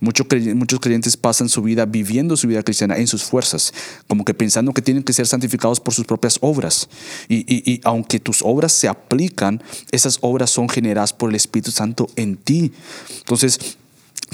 muchos 0.00 0.26
creyentes, 0.28 0.56
muchos 0.56 0.80
creyentes 0.80 1.16
pasan 1.16 1.48
su 1.48 1.62
vida 1.62 1.86
viviendo 1.86 2.36
su 2.36 2.46
vida 2.46 2.62
cristiana 2.62 2.96
en 2.96 3.06
sus 3.06 3.24
fuerzas, 3.24 3.72
como 4.08 4.24
que 4.24 4.34
pensando 4.34 4.72
que 4.72 4.82
tienen 4.82 5.02
que 5.02 5.12
ser 5.12 5.26
santificados 5.26 5.80
por 5.80 5.94
sus 5.94 6.04
propias 6.04 6.38
obras. 6.40 6.88
Y, 7.28 7.38
y, 7.52 7.70
y 7.70 7.80
aunque 7.84 8.20
tus 8.20 8.42
obras 8.42 8.72
se 8.72 8.88
aplican, 8.88 9.62
esas 9.90 10.18
obras 10.20 10.50
son 10.50 10.68
generadas 10.68 11.12
por 11.12 11.30
el 11.30 11.36
Espíritu 11.36 11.70
Santo 11.70 12.08
en 12.16 12.36
ti. 12.36 12.72
Entonces, 13.18 13.76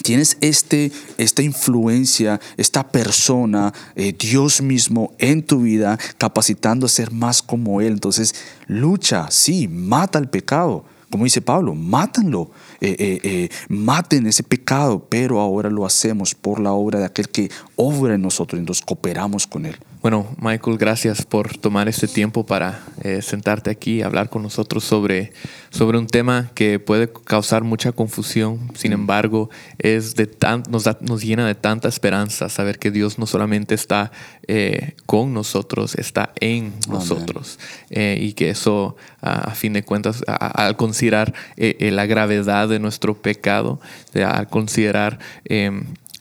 tienes 0.03 0.37
este, 0.41 0.93
esta 1.19 1.43
influencia, 1.43 2.41
esta 2.57 2.87
persona, 2.87 3.73
eh, 3.95 4.15
Dios 4.19 4.63
mismo 4.63 5.13
en 5.19 5.43
tu 5.43 5.63
vida, 5.63 5.99
capacitando 6.19 6.87
a 6.87 6.89
ser 6.89 7.11
más 7.11 7.43
como 7.43 7.81
Él. 7.81 7.93
Entonces, 7.93 8.35
lucha, 8.67 9.31
sí, 9.31 9.69
mata 9.69 10.19
el 10.19 10.29
pecado. 10.29 10.85
Como 11.11 11.25
dice 11.25 11.43
Pablo, 11.43 11.75
mátanlo, 11.75 12.53
eh, 12.81 13.19
eh, 13.25 13.49
maten 13.69 14.29
ese 14.29 14.45
pecado, 14.45 15.07
pero 15.09 15.41
ahora 15.41 15.69
lo 15.69 15.85
hacemos 15.85 16.37
por 16.37 16.61
la 16.61 16.73
obra 16.73 17.01
de 17.01 17.07
aquel 17.07 17.29
que 17.29 17.51
obra 17.75 18.15
en 18.15 18.23
nosotros 18.23 18.61
y 18.61 18.65
nos 18.65 18.81
cooperamos 18.81 19.47
con 19.47 19.67
Él. 19.67 19.77
Bueno, 20.03 20.35
Michael, 20.41 20.79
gracias 20.79 21.27
por 21.27 21.59
tomar 21.59 21.87
este 21.87 22.09
tiempo 22.09 22.47
para 22.47 22.83
eh, 23.03 23.21
sentarte 23.21 23.69
aquí 23.69 23.97
y 23.97 24.03
hablar 24.03 24.31
con 24.31 24.43
nosotros 24.43 24.83
sobre, 24.83 25.35
sobre 25.69 25.99
un 25.99 26.07
tema 26.07 26.51
que 26.55 26.79
puede 26.79 27.13
causar 27.13 27.65
mucha 27.65 27.93
confusión. 27.93 28.71
Sin 28.75 28.95
embargo, 28.95 29.51
es 29.77 30.15
de 30.15 30.27
tan, 30.27 30.63
nos, 30.71 30.85
da, 30.85 30.97
nos 31.03 31.23
llena 31.23 31.47
de 31.47 31.55
tanta 31.55 31.87
esperanza 31.87 32.49
saber 32.49 32.79
que 32.79 32.91
Dios 32.91 33.19
no 33.19 33.27
solamente 33.27 33.75
está 33.75 34.11
eh, 34.49 34.95
con 35.05 35.35
nosotros, 35.35 35.95
está 35.97 36.33
en 36.41 36.73
nosotros. 36.89 37.59
Eh, 37.91 38.17
y 38.23 38.33
que 38.33 38.49
eso, 38.49 38.97
a, 39.21 39.51
a 39.51 39.55
fin 39.55 39.75
de 39.75 39.83
cuentas, 39.83 40.25
a, 40.27 40.33
a, 40.33 40.67
al 40.67 40.79
considerar 40.79 41.35
eh, 41.59 41.91
la 41.93 42.07
gravedad 42.07 42.71
de 42.71 42.79
nuestro 42.79 43.21
pecado, 43.21 43.81
al 44.15 44.49
considerar 44.49 45.19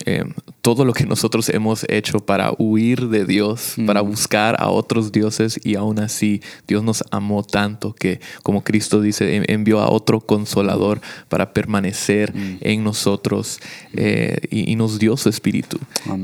eh, 0.06 0.24
todo 0.62 0.86
lo 0.86 0.94
que 0.94 1.06
nosotros 1.06 1.50
hemos 1.50 1.86
hecho 1.90 2.20
para 2.20 2.52
huir 2.58 3.08
de 3.10 3.26
Dios, 3.26 3.74
para 3.86 4.02
buscar 4.02 4.56
a 4.60 4.70
otros 4.70 5.12
dioses 5.12 5.60
y 5.64 5.76
aún 5.76 6.00
así 6.00 6.42
Dios 6.68 6.84
nos 6.84 7.04
amó 7.12 7.44
tanto 7.44 7.94
que, 7.94 8.20
como 8.44 8.64
Cristo 8.64 9.02
dice, 9.02 9.36
en- 9.36 9.46
envió 9.48 9.80
a 9.80 9.90
otro 9.90 10.20
consolador 10.22 11.02
para 11.28 11.54
permanecer 11.54 12.34
en 12.62 12.84
nosotros 12.84 13.60
eh, 13.94 14.38
y, 14.50 14.72
y 14.72 14.76
nos 14.76 15.00
dio 15.00 15.18
su 15.18 15.30
espíritu. 15.30 15.78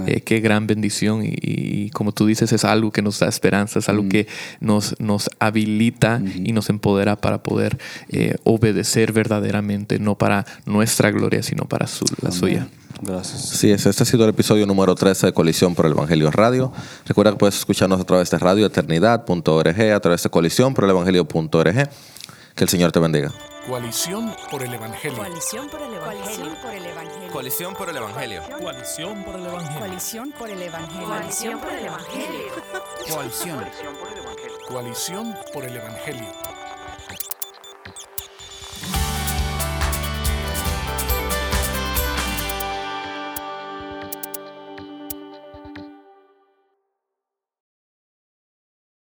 Eh, 0.08 0.22
qué 0.22 0.40
gran 0.40 0.68
bendición 0.68 1.26
y, 1.26 1.34
y 1.42 1.90
como 1.92 2.12
tú 2.12 2.26
dices, 2.26 2.52
es 2.54 2.64
algo 2.66 2.92
que 2.92 3.02
nos 3.02 3.20
da 3.20 3.28
esperanza, 3.28 3.80
es 3.80 3.90
algo 3.90 4.08
que 4.10 4.28
nos, 4.60 5.00
nos 5.00 5.30
habilita 5.40 6.22
y 6.44 6.52
nos 6.54 6.70
empodera 6.70 7.16
para 7.16 7.42
poder 7.44 7.78
eh, 8.10 8.36
obedecer 8.44 9.12
verdaderamente, 9.12 10.00
no 10.00 10.16
para 10.18 10.46
nuestra 10.66 11.12
gloria, 11.12 11.44
sino 11.44 11.66
para 11.66 11.88
su- 11.88 12.06
la 12.22 12.32
suya. 12.32 12.68
Gracias. 13.06 13.64
Es, 13.64 13.86
este 13.86 14.04
ha 14.04 14.06
sido 14.06 14.24
el 14.24 14.32
episodio 14.32 14.66
número 14.66 14.96
13 14.96 15.28
de 15.28 15.34
Coalición 15.34 15.76
por 15.76 15.86
el 15.86 15.92
Evangelio 15.92 16.32
Radio. 16.32 16.72
Recuerda 17.06 17.32
que 17.32 17.38
puedes 17.38 17.56
escucharnos 17.56 18.02
a 18.02 18.04
través 18.04 18.32
de 18.32 18.40
radioeternidad.org, 18.40 19.82
a 19.94 20.00
través 20.00 20.24
de 20.24 20.30
coalición 20.30 20.74
por 20.74 20.86
el 20.86 20.90
Evangelio.org. 20.90 21.90
Que 22.56 22.64
el 22.64 22.70
Señor 22.70 22.92
te 22.92 23.00
bendiga. 23.00 23.32
Coalición 23.68 24.34
por 24.50 24.64
el 24.64 24.74
Evangelio. 24.74 25.18
Coalición 25.18 25.70
por 25.70 25.82
el 25.82 25.94
Evangelio. 25.94 26.56
por 26.62 26.74
el 26.74 26.86
Evangelio. 26.86 27.32
Coalición 27.32 27.76
por 27.76 27.90
el 27.90 27.98
Evangelio. 27.98 28.42
Coalición 28.60 29.24
por 29.24 29.36
el 29.36 29.46
Evangelio. 29.46 29.80
Coalición 29.80 30.32
por 30.32 30.50
el 30.50 30.62
Evangelio. 30.62 31.08
Coalición 31.08 31.60
por 31.60 31.74
el 31.74 31.86
Evangelio. 31.86 32.52
Coalición. 33.12 33.66
Coalición 34.68 35.36
por 35.54 35.66
el 35.66 35.76
Evangelio. 35.76 36.45